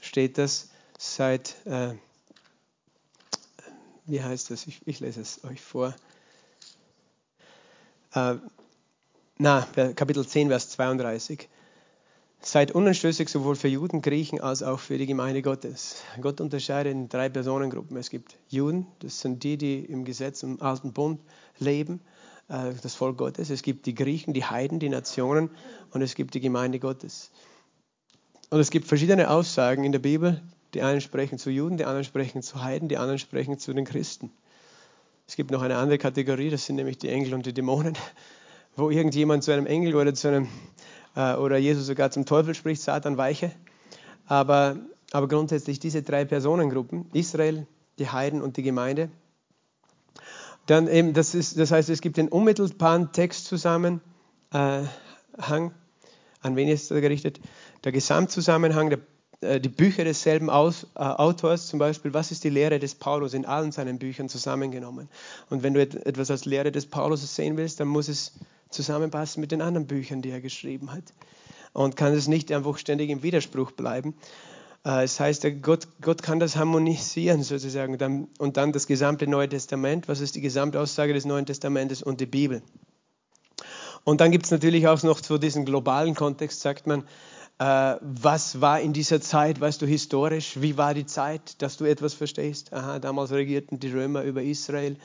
[0.00, 1.94] steht das seit, äh,
[4.06, 4.66] wie heißt das?
[4.66, 5.94] Ich, ich, lese es euch vor.
[8.14, 8.36] Äh,
[9.38, 11.48] na, Kapitel 10, Vers 32.
[12.42, 16.02] Seid unanstößig sowohl für Juden, Griechen als auch für die Gemeinde Gottes.
[16.22, 17.98] Gott unterscheidet in drei Personengruppen.
[17.98, 21.20] Es gibt Juden, das sind die, die im Gesetz im Alten Bund
[21.58, 22.00] leben,
[22.48, 23.50] äh, das Volk Gottes.
[23.50, 25.50] Es gibt die Griechen, die Heiden, die Nationen
[25.90, 27.30] und es gibt die Gemeinde Gottes.
[28.48, 30.40] Und es gibt verschiedene Aussagen in der Bibel.
[30.72, 33.84] Die einen sprechen zu Juden, die anderen sprechen zu Heiden, die anderen sprechen zu den
[33.84, 34.32] Christen.
[35.28, 37.98] Es gibt noch eine andere Kategorie, das sind nämlich die Engel und die Dämonen,
[38.76, 40.48] wo irgendjemand zu einem Engel oder zu einem
[41.16, 43.52] äh, oder Jesus sogar zum Teufel spricht, Satan weiche.
[44.26, 44.76] Aber,
[45.12, 47.66] aber grundsätzlich diese drei Personengruppen, Israel,
[47.98, 49.10] die Heiden und die Gemeinde.
[50.66, 54.00] Dann eben, das, ist, das heißt, es gibt den unmittelbaren Textzusammenhang,
[56.42, 57.40] an wen ist er gerichtet?
[57.84, 59.00] Der Gesamtzusammenhang, der,
[59.40, 63.34] äh, die Bücher desselben Aus, äh, Autors, zum Beispiel, was ist die Lehre des Paulus
[63.34, 65.08] in allen seinen Büchern zusammengenommen?
[65.48, 68.32] Und wenn du etwas als Lehre des Paulus sehen willst, dann muss es
[68.70, 71.04] zusammenpassen mit den anderen Büchern, die er geschrieben hat.
[71.72, 74.14] Und kann es nicht einfach ständig im Widerspruch bleiben.
[74.84, 78.28] Äh, es heißt, Gott, Gott kann das harmonisieren sozusagen.
[78.38, 80.08] Und dann das gesamte Neue Testament.
[80.08, 82.62] Was ist die Gesamtaussage des Neuen Testamentes und die Bibel?
[84.04, 87.04] Und dann gibt es natürlich auch noch so diesen globalen Kontext, sagt man,
[87.58, 91.84] äh, was war in dieser Zeit, weißt du, historisch, wie war die Zeit, dass du
[91.84, 92.72] etwas verstehst?
[92.72, 94.96] Aha, damals regierten die Römer über Israel.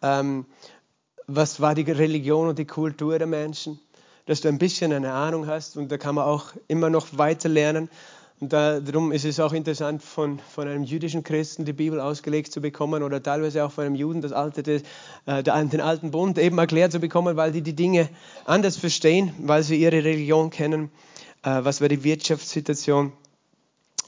[0.00, 0.46] Ähm,
[1.26, 3.78] was war die Religion und die Kultur der Menschen,
[4.26, 7.48] dass du ein bisschen eine Ahnung hast und da kann man auch immer noch weiter
[7.48, 7.88] lernen.
[8.40, 12.60] Und darum ist es auch interessant, von, von einem jüdischen Christen die Bibel ausgelegt zu
[12.60, 14.82] bekommen oder teilweise auch von einem Juden das alte, das,
[15.26, 18.08] äh, den alten Bund eben erklärt zu bekommen, weil die die Dinge
[18.44, 20.90] anders verstehen, weil sie ihre Religion kennen.
[21.42, 23.12] Äh, was war die Wirtschaftssituation,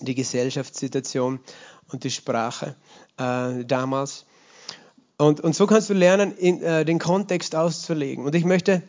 [0.01, 1.41] die Gesellschaftssituation
[1.93, 2.75] und die Sprache
[3.19, 4.27] äh, damals.
[5.19, 8.25] Und, und so kannst du lernen, in, äh, den Kontext auszulegen.
[8.25, 8.83] Und ich möchte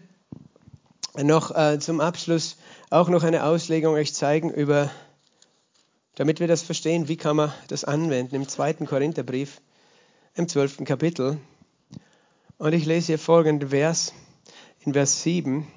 [1.16, 2.58] noch äh, zum Abschluss
[2.90, 4.92] auch noch eine Auslegung euch zeigen über,
[6.16, 9.62] damit wir das verstehen, wie kann man das anwenden im zweiten Korintherbrief,
[10.36, 11.38] im zwölften Kapitel.
[12.58, 14.14] Und ich lese hier folgenden Vers
[14.82, 15.68] in Vers 7.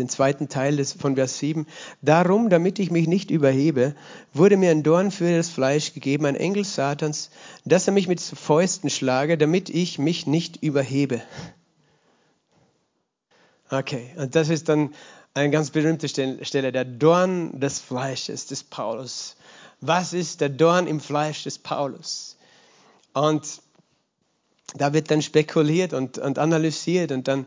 [0.00, 1.66] den zweiten Teil des, von Vers 7.
[2.02, 3.94] Darum, damit ich mich nicht überhebe,
[4.34, 7.30] wurde mir ein Dorn für das Fleisch gegeben, ein Engel Satans,
[7.64, 11.22] dass er mich mit Fäusten schlage, damit ich mich nicht überhebe.
[13.70, 14.92] Okay, und das ist dann
[15.34, 19.36] eine ganz berühmte Stelle, der Dorn des Fleisches des Paulus.
[19.80, 22.36] Was ist der Dorn im Fleisch des Paulus?
[23.12, 23.44] Und
[24.74, 27.46] da wird dann spekuliert und, und analysiert und dann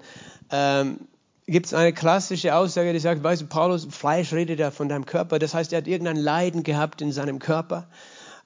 [0.50, 1.00] ähm,
[1.48, 5.06] gibt es eine klassische Aussage, die sagt, weißt du, Paulus, Fleisch redet ja von deinem
[5.06, 5.40] Körper.
[5.40, 7.88] Das heißt, er hat irgendein Leiden gehabt in seinem Körper.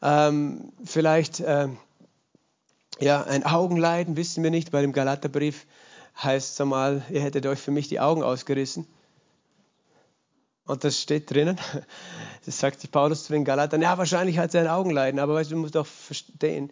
[0.02, 1.68] Ähm, vielleicht äh,
[3.00, 4.72] ja, ein Augenleiden, wissen wir nicht.
[4.72, 5.66] Bei dem Galaterbrief
[6.22, 8.88] heißt es einmal, ihr hättet euch für mich die Augen ausgerissen.
[10.66, 11.58] Und das steht drinnen.
[12.46, 13.82] Das sagt Paulus zu den Galatern.
[13.82, 16.72] Ja, wahrscheinlich hat er ein Augenleiden, aber weißt du, du musst doch verstehen,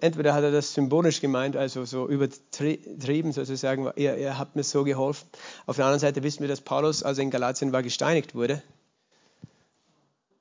[0.00, 4.84] entweder hat er das symbolisch gemeint, also so übertrieben sozusagen, er, er hat mir so
[4.84, 5.28] geholfen.
[5.66, 8.62] Auf der anderen Seite wissen wir, dass Paulus, als er in Galatien war, gesteinigt wurde.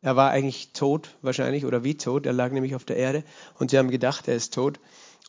[0.04, 2.26] Er war eigentlich tot, wahrscheinlich, oder wie tot.
[2.26, 3.24] Er lag nämlich auf der Erde
[3.60, 4.80] und sie haben gedacht, er ist tot.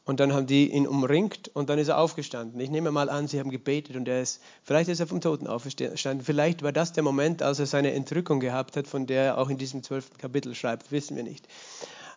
[0.04, 2.58] Und dann haben die ihn umringt und dann ist er aufgestanden.
[2.58, 5.46] Ich nehme mal an, sie haben gebetet und er ist, vielleicht ist er vom Toten
[5.46, 6.24] aufgestanden.
[6.24, 9.48] Vielleicht war das der Moment, als er seine Entrückung gehabt hat, von der er auch
[9.48, 10.90] in diesem zwölften Kapitel schreibt.
[10.90, 11.46] Wissen wir nicht.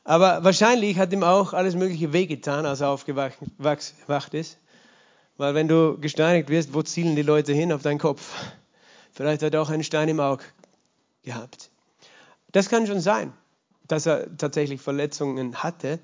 [0.06, 4.60] Aber wahrscheinlich hat ihm auch alles Mögliche wehgetan, als er aufgewacht ist.
[5.38, 7.74] Weil wenn du gesteinigt wirst, wo zielen die Leute hin?
[7.74, 8.34] Auf deinen Kopf.
[9.12, 10.44] Vielleicht hat er auch einen Stein im Auge
[11.24, 11.72] gehabt.
[12.52, 13.34] Das kann schon sein,
[13.88, 16.00] dass er tatsächlich Verletzungen hatte.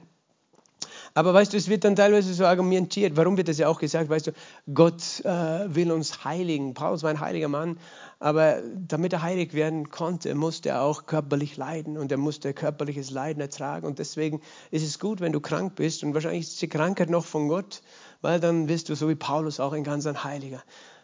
[1.13, 4.09] Aber weißt du, es wird dann teilweise so argumentiert, warum wird das ja auch gesagt,
[4.09, 4.31] weißt du,
[4.73, 6.73] Gott äh, will uns heiligen.
[6.73, 7.77] Paulus war ein heiliger Mann,
[8.19, 13.11] aber damit er heilig werden konnte, musste er auch körperlich leiden und er musste körperliches
[13.11, 13.85] Leiden ertragen.
[13.85, 17.25] Und deswegen ist es gut, wenn du krank bist und wahrscheinlich ist die Krankheit noch
[17.25, 17.81] von Gott,
[18.21, 20.63] weil dann wirst du so wie Paulus auch ein ganz ein Heiliger.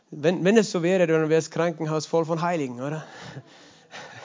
[0.10, 3.04] Wenn, wenn es so wäre, dann wäre das Krankenhaus voll von Heiligen, oder?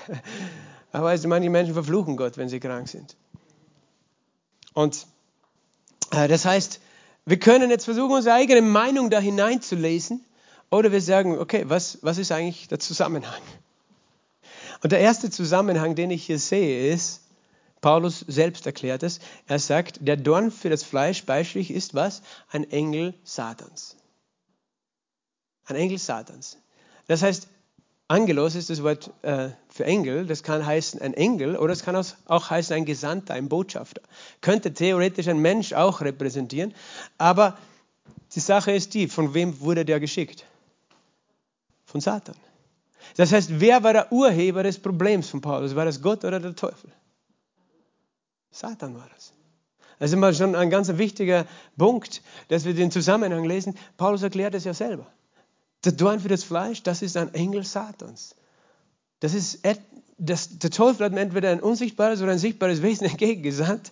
[0.93, 3.17] Aber weißt du, manche Menschen verfluchen Gott, wenn sie krank sind.
[4.75, 5.07] Und
[6.13, 6.81] das heißt,
[7.25, 10.25] wir können jetzt versuchen, unsere eigene Meinung da hineinzulesen
[10.71, 13.43] oder wir sagen, okay, was, was ist eigentlich der Zusammenhang?
[14.83, 17.23] Und der erste Zusammenhang, den ich hier sehe, ist,
[17.81, 22.23] Paulus selbst erklärt es, er sagt, der Dorn für das Fleisch beispiellich ist was?
[22.51, 23.97] Ein Engel Satans.
[25.65, 26.59] Ein Engel Satans.
[27.07, 27.49] Das heißt,
[28.09, 30.27] Angelos ist das Wort äh, für Engel.
[30.27, 34.03] Das kann heißen ein Engel oder es kann auch heißen ein Gesandter, ein Botschafter.
[34.41, 36.75] Könnte theoretisch ein Mensch auch repräsentieren.
[37.17, 37.57] Aber
[38.35, 40.45] die Sache ist die, von wem wurde der geschickt?
[41.85, 42.37] Von Satan.
[43.17, 45.75] Das heißt, wer war der Urheber des Problems von Paulus?
[45.75, 46.91] War das Gott oder der Teufel?
[48.51, 49.33] Satan war das.
[49.99, 51.47] Das ist immer schon ein ganz wichtiger
[51.77, 53.77] Punkt, dass wir den Zusammenhang lesen.
[53.97, 55.07] Paulus erklärt es ja selber.
[55.85, 58.35] Der Dorn für das Fleisch, das ist ein Engel Satans.
[59.21, 59.61] Das ist,
[60.19, 63.91] das, der Teufel hat mir entweder ein unsichtbares oder ein sichtbares Wesen entgegengesandt,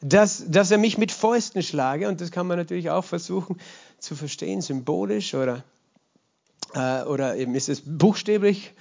[0.00, 2.08] dass, dass er mich mit Fäusten schlage.
[2.08, 3.58] Und das kann man natürlich auch versuchen
[3.98, 5.64] zu verstehen, symbolisch oder,
[6.74, 8.72] äh, oder eben ist es buchstäblich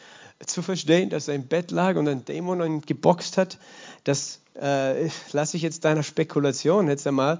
[0.45, 3.57] zu verstehen, dass er im Bett lag und ein Dämon ihn geboxt hat.
[4.03, 7.39] Das äh, lasse ich jetzt deiner Spekulation jetzt einmal.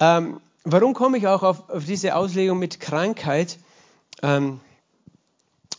[0.00, 3.58] Ähm, warum komme ich auch auf, auf diese Auslegung mit Krankheit?
[4.22, 4.60] Ähm,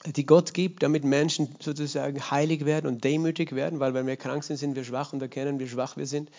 [0.05, 4.43] die Gott gibt, damit Menschen sozusagen heilig werden und demütig werden, weil wenn wir krank
[4.43, 6.29] sind, sind wir schwach und erkennen, wie schwach wir sind.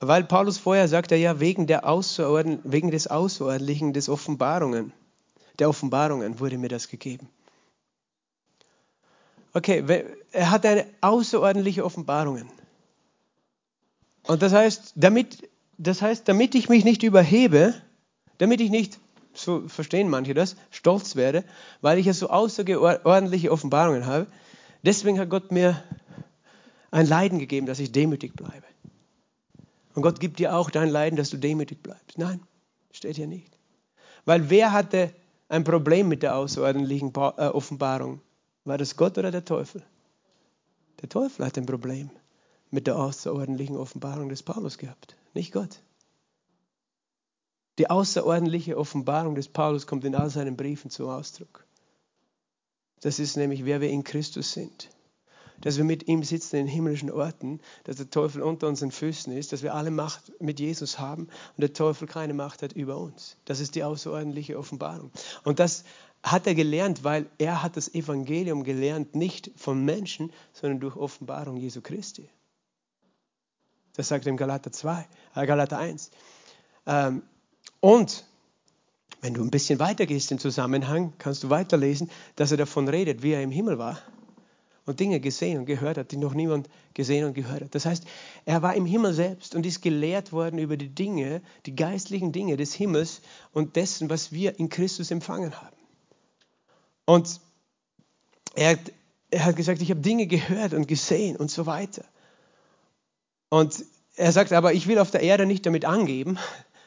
[0.00, 4.92] Weil Paulus vorher sagte, ja, wegen, der Außerordn wegen des Außerordentlichen des Offenbarungen,
[5.60, 7.28] der Offenbarungen wurde mir das gegeben.
[9.54, 9.84] Okay,
[10.32, 12.48] er hat eine außerordentliche Offenbarungen.
[14.26, 15.48] Und das heißt, damit,
[15.78, 17.74] das heißt, damit ich mich nicht überhebe,
[18.38, 18.98] damit ich nicht
[19.34, 21.44] so verstehen manche das, stolz werde,
[21.80, 24.26] weil ich ja so außerordentliche Offenbarungen habe.
[24.82, 25.82] Deswegen hat Gott mir
[26.90, 28.64] ein Leiden gegeben, dass ich demütig bleibe.
[29.94, 32.18] Und Gott gibt dir auch dein Leiden, dass du demütig bleibst.
[32.18, 32.40] Nein,
[32.92, 33.58] steht hier nicht.
[34.24, 35.12] Weil wer hatte
[35.48, 38.20] ein Problem mit der außerordentlichen äh, Offenbarung?
[38.64, 39.82] War das Gott oder der Teufel?
[41.00, 42.10] Der Teufel hat ein Problem
[42.70, 45.80] mit der außerordentlichen Offenbarung des Paulus gehabt, nicht Gott.
[47.78, 51.66] Die außerordentliche Offenbarung des Paulus kommt in all seinen Briefen zum Ausdruck.
[53.00, 54.90] Das ist nämlich, wer wir in Christus sind.
[55.60, 59.52] Dass wir mit ihm sitzen in himmlischen Orten, dass der Teufel unter unseren Füßen ist,
[59.52, 63.36] dass wir alle Macht mit Jesus haben und der Teufel keine Macht hat über uns.
[63.44, 65.12] Das ist die außerordentliche Offenbarung.
[65.44, 65.84] Und das
[66.22, 71.56] hat er gelernt, weil er hat das Evangelium gelernt, nicht von Menschen, sondern durch Offenbarung
[71.56, 72.28] Jesu Christi.
[73.94, 76.10] Das sagt er im Galater 2, äh Galater 1.
[76.86, 77.22] Ähm,
[77.80, 78.24] und
[79.20, 83.22] wenn du ein bisschen weiter gehst im Zusammenhang, kannst du weiterlesen, dass er davon redet,
[83.22, 83.98] wie er im Himmel war
[84.84, 87.74] und Dinge gesehen und gehört hat, die noch niemand gesehen und gehört hat.
[87.74, 88.04] Das heißt,
[88.44, 92.56] er war im Himmel selbst und ist gelehrt worden über die Dinge, die geistlichen Dinge
[92.56, 93.20] des Himmels
[93.52, 95.76] und dessen, was wir in Christus empfangen haben.
[97.04, 97.40] Und
[98.54, 98.78] er,
[99.30, 102.04] er hat gesagt, ich habe Dinge gehört und gesehen und so weiter.
[103.50, 103.84] Und
[104.16, 106.38] er sagt aber, ich will auf der Erde nicht damit angeben,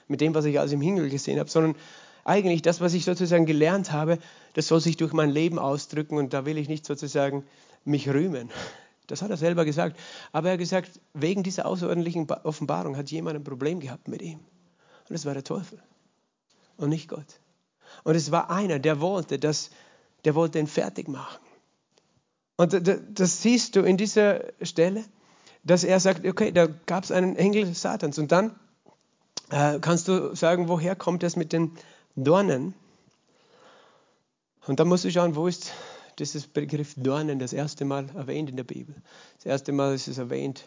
[0.07, 1.75] mit dem, was ich alles im Himmel gesehen habe, sondern
[2.23, 4.17] eigentlich das, was ich sozusagen gelernt habe,
[4.53, 7.43] das soll sich durch mein Leben ausdrücken und da will ich nicht sozusagen
[7.83, 8.49] mich rühmen.
[9.07, 9.99] Das hat er selber gesagt.
[10.31, 14.39] Aber er hat gesagt, wegen dieser außerordentlichen Offenbarung hat jemand ein Problem gehabt mit ihm.
[14.39, 15.79] Und das war der Teufel
[16.77, 17.39] und nicht Gott.
[18.03, 19.69] Und es war einer, der wollte, dass,
[20.25, 21.39] der wollte ihn fertig machen.
[22.57, 22.73] Und
[23.13, 25.03] das siehst du in dieser Stelle,
[25.63, 28.17] dass er sagt, okay, da gab es einen Engel Satans.
[28.17, 28.55] Und dann
[29.49, 31.71] äh, kannst du sagen, woher kommt das mit den
[32.15, 32.73] Dornen.
[34.67, 35.71] Und da musst du schauen, wo ist
[36.19, 38.95] dieses Begriff Dornen das erste Mal erwähnt in der Bibel.
[39.37, 40.65] Das erste Mal ist es erwähnt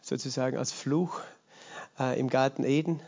[0.00, 1.20] sozusagen als Fluch
[1.98, 3.00] äh, im Garten Eden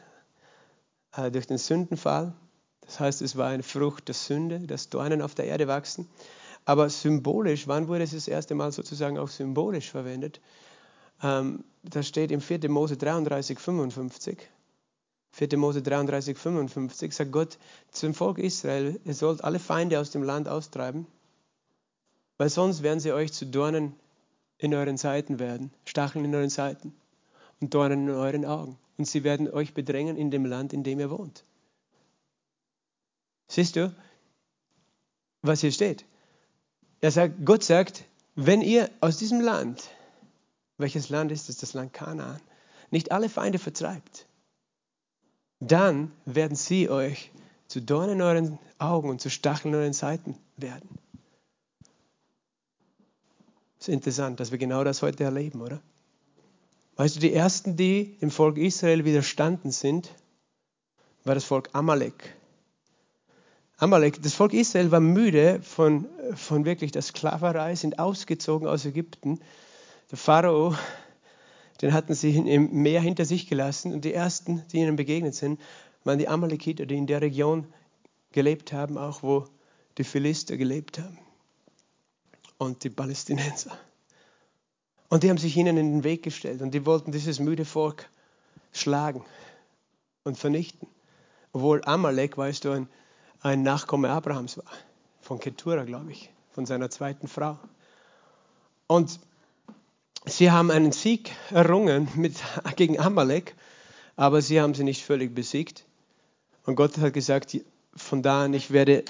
[1.17, 2.35] äh, durch den Sündenfall.
[2.83, 6.09] Das heißt, es war eine Frucht der Sünde, dass Dornen auf der Erde wachsen.
[6.65, 10.41] Aber symbolisch, wann wurde es das erste Mal sozusagen auch symbolisch verwendet?
[11.23, 12.69] Ähm, das steht im 4.
[12.71, 14.39] Mose 33, 55.
[15.33, 15.57] 4.
[15.59, 17.59] Mose 33, 55 sagt Gott
[17.91, 21.07] zum Volk Israel, ihr sollt alle Feinde aus dem Land austreiben,
[22.39, 23.95] weil sonst werden sie euch zu Dornen
[24.59, 26.95] in euren Seiten werden, Stacheln in euren Seiten
[27.61, 28.77] und Dornen in euren Augen.
[28.97, 31.45] Und sie werden euch bedrängen in dem Land, in dem ihr wohnt.
[33.47, 33.95] Siehst du,
[35.43, 36.05] was hier steht?
[37.01, 38.05] Er sagt, Gott sagt,
[38.35, 39.89] wenn ihr aus diesem Land,
[40.79, 42.41] welches Land ist es, das Land Kanaan,
[42.91, 44.27] nicht alle Feinde vertreibt,
[45.61, 47.31] dann werden sie euch
[47.67, 50.89] zu Dornen in euren Augen und zu Stacheln in euren Seiten werden.
[53.79, 55.81] Es ist interessant, dass wir genau das heute erleben, oder?
[56.97, 60.11] Weißt du, die ersten, die dem Volk Israel widerstanden sind,
[61.25, 62.35] war das Volk Amalek.
[63.77, 69.39] Amalek, das Volk Israel war müde von, von wirklich der Sklaverei, sind ausgezogen aus Ägypten.
[70.11, 70.75] Der Pharao
[71.81, 75.61] den hatten sie im Meer hinter sich gelassen und die ersten, die ihnen begegnet sind,
[76.05, 77.67] waren die Amalekiter, die in der Region
[78.33, 79.47] gelebt haben, auch wo
[79.97, 81.19] die Philister gelebt haben
[82.59, 83.77] und die Palästinenser.
[85.09, 88.11] Und die haben sich ihnen in den Weg gestellt und die wollten dieses müde Volk
[88.73, 89.25] schlagen
[90.25, 90.89] und vernichten.
[91.53, 92.89] Obwohl Amalek, weißt du, ein,
[93.41, 94.67] ein Nachkomme Abrahams war,
[95.21, 97.59] von Ketura, glaube ich, von seiner zweiten Frau.
[98.87, 99.19] Und
[100.29, 102.35] Sie haben einen Sieg errungen mit,
[102.77, 103.55] gegen Amalek,
[104.17, 105.85] aber sie haben sie nicht völlig besiegt.
[106.65, 107.57] Und Gott hat gesagt,
[107.95, 109.05] von da an, ich werde,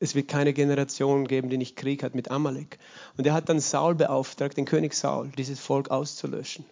[0.00, 2.78] es wird keine Generation geben, die nicht Krieg hat mit Amalek.
[3.16, 6.64] Und er hat dann Saul beauftragt, den König Saul, dieses Volk auszulöschen.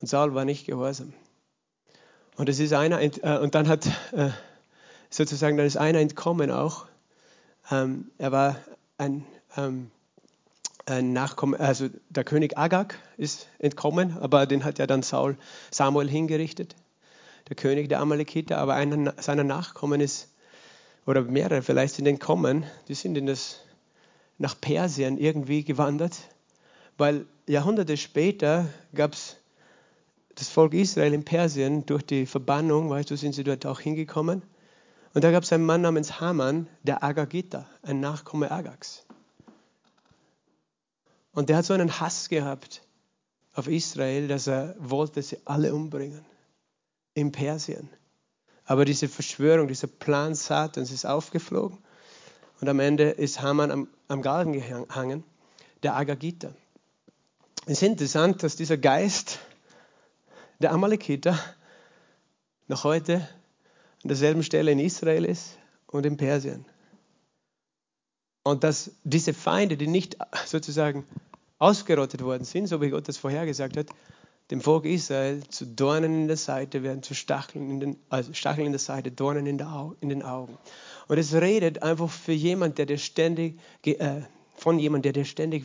[0.00, 1.14] Und Saul war nicht gehorsam.
[2.36, 4.30] Und es ist einer, äh, und dann hat äh,
[5.10, 6.86] sozusagen, dann ist einer entkommen auch.
[7.70, 8.56] Ähm, er war
[8.98, 9.24] ein
[9.56, 9.90] ähm,
[10.86, 15.36] Nachkommen, also der König Agag ist entkommen, aber den hat ja dann Saul,
[15.70, 16.74] Samuel hingerichtet,
[17.48, 20.28] der König der Amalekiter, aber einer seiner Nachkommen ist,
[21.06, 23.60] oder mehrere vielleicht sind entkommen, die sind in das,
[24.38, 26.16] nach Persien irgendwie gewandert,
[26.98, 29.36] weil Jahrhunderte später gab es
[30.34, 34.42] das Volk Israel in Persien durch die Verbannung, weißt du, sind sie dort auch hingekommen.
[35.14, 39.04] Und da gab es einen Mann namens Haman, der Agagita, ein Nachkomme Agags.
[41.32, 42.82] Und der hat so einen Hass gehabt
[43.54, 46.24] auf Israel, dass er wollte sie alle umbringen.
[47.14, 47.90] In Persien.
[48.64, 51.76] Aber diese Verschwörung, dieser Plan Satans ist aufgeflogen.
[52.60, 55.24] Und am Ende ist Haman am, am Galgen gehangen,
[55.82, 56.54] der Agagita.
[57.66, 59.40] Es ist interessant, dass dieser Geist
[60.60, 61.38] der Amalekiter
[62.68, 63.28] noch heute
[64.02, 65.58] an derselben Stelle in Israel ist
[65.88, 66.64] und in Persien.
[68.42, 70.16] Und dass diese Feinde, die nicht
[70.46, 71.04] sozusagen
[71.58, 73.86] ausgerottet worden sind, so wie Gott das vorhergesagt hat,
[74.50, 78.66] dem Volk Israel zu Dornen in der Seite werden, zu Stacheln in, den, also Stacheln
[78.66, 80.58] in der Seite, Dornen in, der, in den Augen.
[81.08, 84.22] Und es redet einfach für jemanden, der dir ständig, äh,
[84.62, 85.64] von jemandem, der dir ständig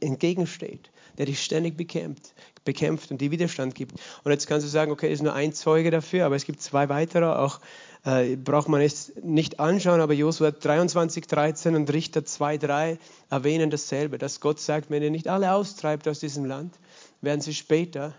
[0.00, 3.98] entgegensteht, der dich ständig bekämpft, bekämpft und dir Widerstand gibt.
[4.22, 6.90] Und jetzt kannst du sagen, okay, ist nur ein Zeuge dafür, aber es gibt zwei
[6.90, 7.60] weitere, auch
[8.04, 12.98] äh, braucht man es nicht anschauen, aber Josua 23, 13 und Richter 2, 3
[13.30, 16.74] erwähnen dasselbe, dass Gott sagt, wenn ihr nicht alle austreibt aus diesem Land,
[17.22, 18.14] werden sie später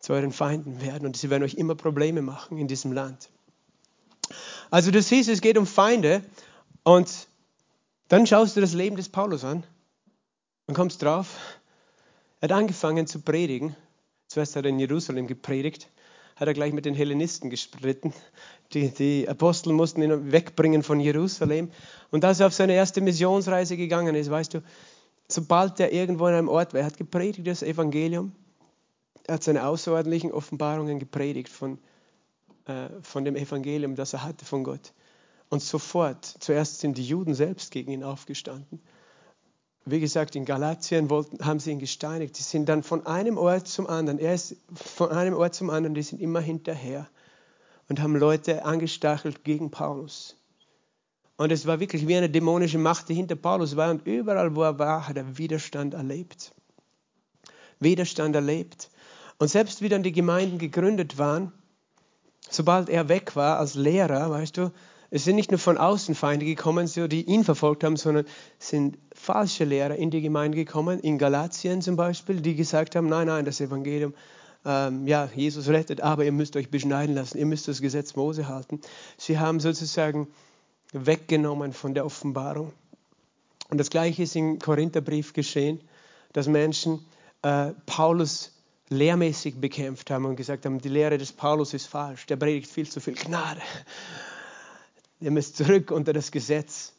[0.00, 3.30] zu euren Feinden werden und sie werden euch immer Probleme machen in diesem Land.
[4.70, 6.22] Also du siehst, es geht um Feinde
[6.82, 7.25] und
[8.08, 9.64] dann schaust du das Leben des Paulus an
[10.66, 11.36] und kommst drauf,
[12.40, 13.74] er hat angefangen zu predigen.
[14.28, 15.88] Zuerst hat er in Jerusalem gepredigt,
[16.36, 18.12] hat er gleich mit den Hellenisten gestritten.
[18.72, 21.70] Die, die Apostel mussten ihn wegbringen von Jerusalem.
[22.10, 24.62] Und als er auf seine erste Missionsreise gegangen ist, weißt du,
[25.28, 28.32] sobald er irgendwo in einem Ort war, er hat gepredigt das Evangelium,
[29.26, 31.78] er hat seine außerordentlichen Offenbarungen gepredigt von,
[32.66, 34.92] äh, von dem Evangelium, das er hatte von Gott.
[35.48, 38.80] Und sofort, zuerst sind die Juden selbst gegen ihn aufgestanden.
[39.84, 42.36] Wie gesagt, in Galatien wollten, haben sie ihn gesteinigt.
[42.38, 45.94] Die sind dann von einem Ort zum anderen, er ist von einem Ort zum anderen,
[45.94, 47.08] die sind immer hinterher
[47.88, 50.36] und haben Leute angestachelt gegen Paulus.
[51.36, 53.90] Und es war wirklich wie eine dämonische Macht, die hinter Paulus war.
[53.90, 56.52] Und überall, wo er war, hat er Widerstand erlebt.
[57.78, 58.90] Widerstand erlebt.
[59.38, 61.52] Und selbst wie dann die Gemeinden gegründet waren,
[62.48, 64.72] sobald er weg war als Lehrer, weißt du,
[65.10, 68.26] es sind nicht nur von außen Feinde gekommen, die ihn verfolgt haben, sondern
[68.58, 73.28] sind falsche Lehrer in die Gemeinde gekommen, in Galatien zum Beispiel, die gesagt haben, nein,
[73.28, 74.14] nein, das Evangelium,
[74.64, 78.48] ähm, ja, Jesus rettet, aber ihr müsst euch beschneiden lassen, ihr müsst das Gesetz Mose
[78.48, 78.80] halten.
[79.16, 80.26] Sie haben sozusagen
[80.92, 82.72] weggenommen von der Offenbarung.
[83.68, 85.80] Und das Gleiche ist im Korintherbrief geschehen,
[86.32, 87.04] dass Menschen
[87.42, 88.52] äh, Paulus
[88.88, 92.88] lehrmäßig bekämpft haben und gesagt haben, die Lehre des Paulus ist falsch, der predigt viel
[92.88, 93.60] zu viel Gnade.
[95.20, 96.92] Ihr müsst zurück unter das Gesetz.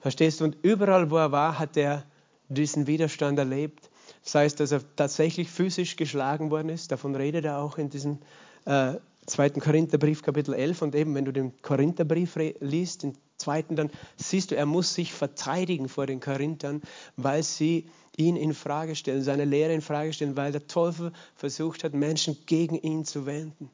[0.00, 0.44] Verstehst du?
[0.44, 2.04] Und überall, wo er war, hat er
[2.48, 3.90] diesen Widerstand erlebt.
[4.24, 6.90] Das heißt, dass er tatsächlich physisch geschlagen worden ist.
[6.92, 8.18] Davon redet er auch in diesem
[8.64, 8.94] äh,
[9.26, 9.50] 2.
[9.50, 10.82] Korintherbrief, Kapitel 11.
[10.82, 15.12] Und eben, wenn du den Korintherbrief liest, den zweiten, dann siehst du, er muss sich
[15.12, 16.80] verteidigen vor den Korinthern,
[17.16, 21.84] weil sie ihn in Frage stellen, seine Lehre in Frage stellen, weil der Teufel versucht
[21.84, 23.70] hat, Menschen gegen ihn zu wenden.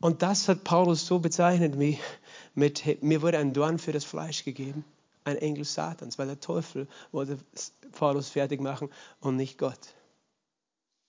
[0.00, 1.98] Und das hat Paulus so bezeichnet wie
[2.54, 4.84] mit, mir wurde ein Dorn für das Fleisch gegeben,
[5.24, 7.38] ein Engel Satans, weil der Teufel wollte
[7.92, 8.88] Paulus fertig machen
[9.20, 9.78] und nicht Gott.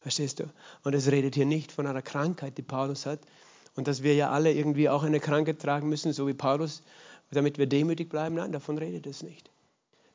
[0.02, 0.46] Verstehst du?
[0.84, 3.20] Und es redet hier nicht von einer Krankheit, die Paulus hat
[3.76, 6.84] und dass wir ja alle irgendwie auch eine Krankheit tragen müssen, so wie Paulus,
[7.32, 8.36] damit wir demütig bleiben.
[8.36, 9.50] Nein, davon redet es nicht.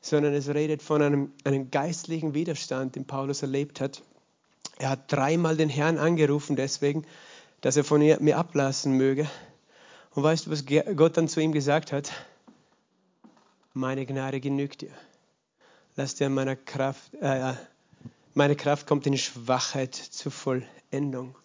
[0.01, 4.03] Sondern es redet von einem, einem geistlichen Widerstand, den Paulus erlebt hat.
[4.77, 7.05] Er hat dreimal den Herrn angerufen, deswegen,
[7.61, 9.29] dass er von mir ablassen möge.
[10.11, 12.11] Und weißt du, was Gott dann zu ihm gesagt hat?
[13.73, 14.91] Meine Gnade genügt dir.
[15.95, 17.53] Lass dir meine Kraft, äh,
[18.33, 21.35] meine Kraft kommt in Schwachheit zur Vollendung.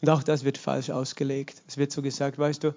[0.00, 1.62] Und auch das wird falsch ausgelegt.
[1.68, 2.74] Es wird so gesagt, weißt du,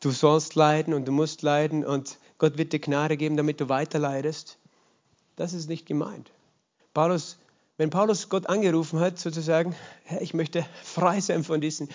[0.00, 3.68] du sollst leiden und du musst leiden und Gott wird dir Gnade geben, damit du
[3.68, 4.58] weiter leidest.
[5.36, 6.30] Das ist nicht gemeint.
[6.92, 7.38] Paulus
[7.76, 9.74] wenn Paulus Gott angerufen hat, sozusagen,
[10.04, 11.88] Herr, ich möchte frei sein von diesen,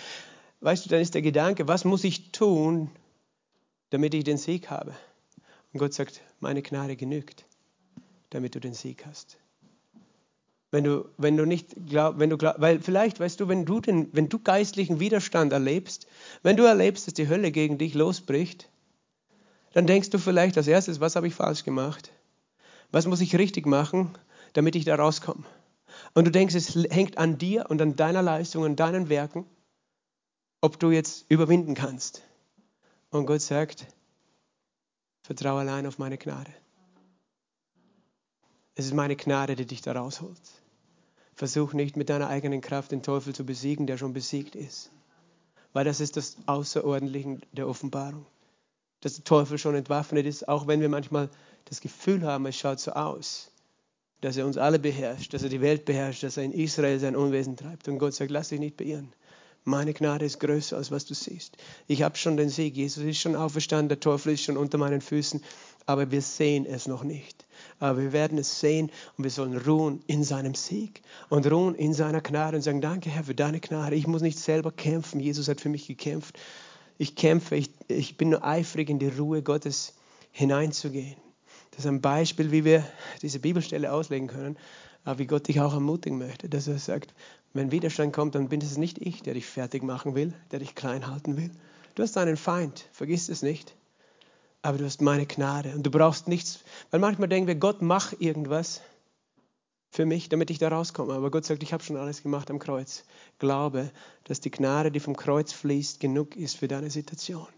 [0.60, 2.90] weißt du, dann ist der Gedanke, was muss ich tun,
[3.90, 4.94] damit ich den Sieg habe?
[5.72, 7.44] Und Gott sagt, meine Gnade genügt,
[8.30, 9.38] damit du den Sieg hast.
[10.70, 13.80] Wenn du, wenn du nicht glaubst, wenn du glaub, weil vielleicht, weißt du, wenn du,
[13.80, 16.06] den, wenn du geistlichen Widerstand erlebst,
[16.42, 18.70] wenn du erlebst, dass die Hölle gegen dich losbricht,
[19.74, 22.10] dann denkst du vielleicht als erstes, was habe ich falsch gemacht?
[22.90, 24.14] Was muss ich richtig machen,
[24.54, 25.44] damit ich da rauskomme?
[26.14, 29.46] Und du denkst, es hängt an dir und an deiner Leistung und deinen Werken,
[30.60, 32.22] ob du jetzt überwinden kannst.
[33.10, 33.86] Und Gott sagt,
[35.22, 36.52] vertraue allein auf meine Gnade.
[38.74, 40.40] Es ist meine Gnade, die dich da rausholt.
[41.34, 44.90] Versuch nicht mit deiner eigenen Kraft den Teufel zu besiegen, der schon besiegt ist.
[45.72, 48.26] Weil das ist das Außerordentliche der Offenbarung.
[49.00, 51.30] Dass der Teufel schon entwaffnet ist, auch wenn wir manchmal
[51.64, 53.51] das Gefühl haben, es schaut so aus
[54.22, 57.16] dass er uns alle beherrscht, dass er die Welt beherrscht, dass er in Israel sein
[57.16, 57.88] Unwesen treibt.
[57.88, 59.12] Und Gott sagt, lass dich nicht beirren.
[59.64, 61.56] Meine Gnade ist größer, als was du siehst.
[61.86, 62.76] Ich habe schon den Sieg.
[62.76, 65.42] Jesus ist schon auferstanden, der Teufel ist schon unter meinen Füßen,
[65.86, 67.46] aber wir sehen es noch nicht.
[67.78, 71.92] Aber wir werden es sehen und wir sollen ruhen in seinem Sieg und ruhen in
[71.94, 73.96] seiner Gnade und sagen, danke Herr für deine Gnade.
[73.96, 75.20] Ich muss nicht selber kämpfen.
[75.20, 76.38] Jesus hat für mich gekämpft.
[76.98, 79.94] Ich kämpfe, ich, ich bin nur eifrig in die Ruhe Gottes
[80.30, 81.16] hineinzugehen.
[81.72, 82.86] Das ist ein Beispiel, wie wir
[83.22, 84.56] diese Bibelstelle auslegen können,
[85.04, 87.12] aber wie Gott dich auch ermutigen möchte, dass er sagt,
[87.54, 90.74] wenn Widerstand kommt, dann bin es nicht ich, der dich fertig machen will, der dich
[90.74, 91.50] klein halten will.
[91.94, 93.74] Du hast einen Feind, vergiss es nicht.
[94.62, 96.60] Aber du hast meine Gnade und du brauchst nichts,
[96.90, 98.80] weil manchmal denken wir, Gott mach irgendwas
[99.90, 101.12] für mich, damit ich da rauskomme.
[101.12, 103.04] Aber Gott sagt, ich habe schon alles gemacht am Kreuz.
[103.38, 103.90] Glaube,
[104.24, 107.48] dass die Gnade, die vom Kreuz fließt, genug ist für deine Situation.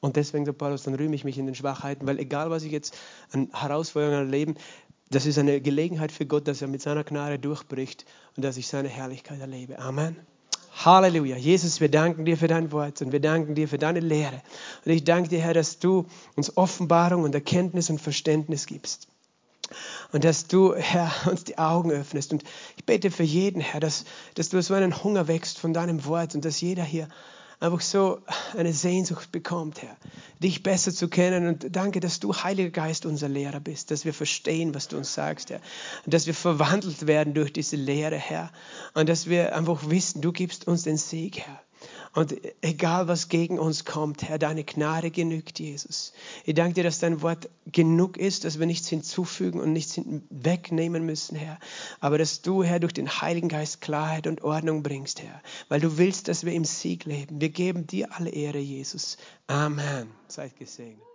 [0.00, 2.72] Und deswegen, sagt Paulus, dann rühme ich mich in den Schwachheiten, weil egal, was ich
[2.72, 2.96] jetzt
[3.32, 4.54] an Herausforderungen erlebe,
[5.10, 8.04] das ist eine Gelegenheit für Gott, dass er mit seiner Gnade durchbricht
[8.36, 9.78] und dass ich seine Herrlichkeit erlebe.
[9.78, 10.16] Amen.
[10.84, 11.36] Halleluja.
[11.36, 14.40] Jesus, wir danken dir für dein Wort und wir danken dir für deine Lehre.
[14.84, 19.08] Und ich danke dir, Herr, dass du uns Offenbarung und Erkenntnis und Verständnis gibst.
[20.12, 22.32] Und dass du, Herr, uns die Augen öffnest.
[22.32, 22.44] Und
[22.76, 26.34] ich bete für jeden, Herr, dass, dass du so einen Hunger wächst von deinem Wort
[26.34, 27.08] und dass jeder hier
[27.60, 28.20] einfach so
[28.56, 29.96] eine Sehnsucht bekommt, Herr,
[30.42, 31.48] dich besser zu kennen.
[31.48, 35.14] Und danke, dass du, Heiliger Geist, unser Lehrer bist, dass wir verstehen, was du uns
[35.14, 35.60] sagst, Herr.
[36.04, 38.52] Und dass wir verwandelt werden durch diese Lehre, Herr.
[38.94, 41.60] Und dass wir einfach wissen, du gibst uns den Sieg, Herr.
[42.14, 46.12] Und egal was gegen uns kommt, Herr, deine Gnade genügt, Jesus.
[46.44, 50.00] Ich danke dir, dass dein Wort genug ist, dass wir nichts hinzufügen und nichts
[50.30, 51.58] wegnehmen müssen, Herr.
[52.00, 55.42] Aber dass du, Herr, durch den Heiligen Geist Klarheit und Ordnung bringst, Herr.
[55.68, 57.40] Weil du willst, dass wir im Sieg leben.
[57.40, 59.18] Wir geben dir alle Ehre, Jesus.
[59.46, 60.08] Amen.
[60.28, 61.07] Seid gesegnet.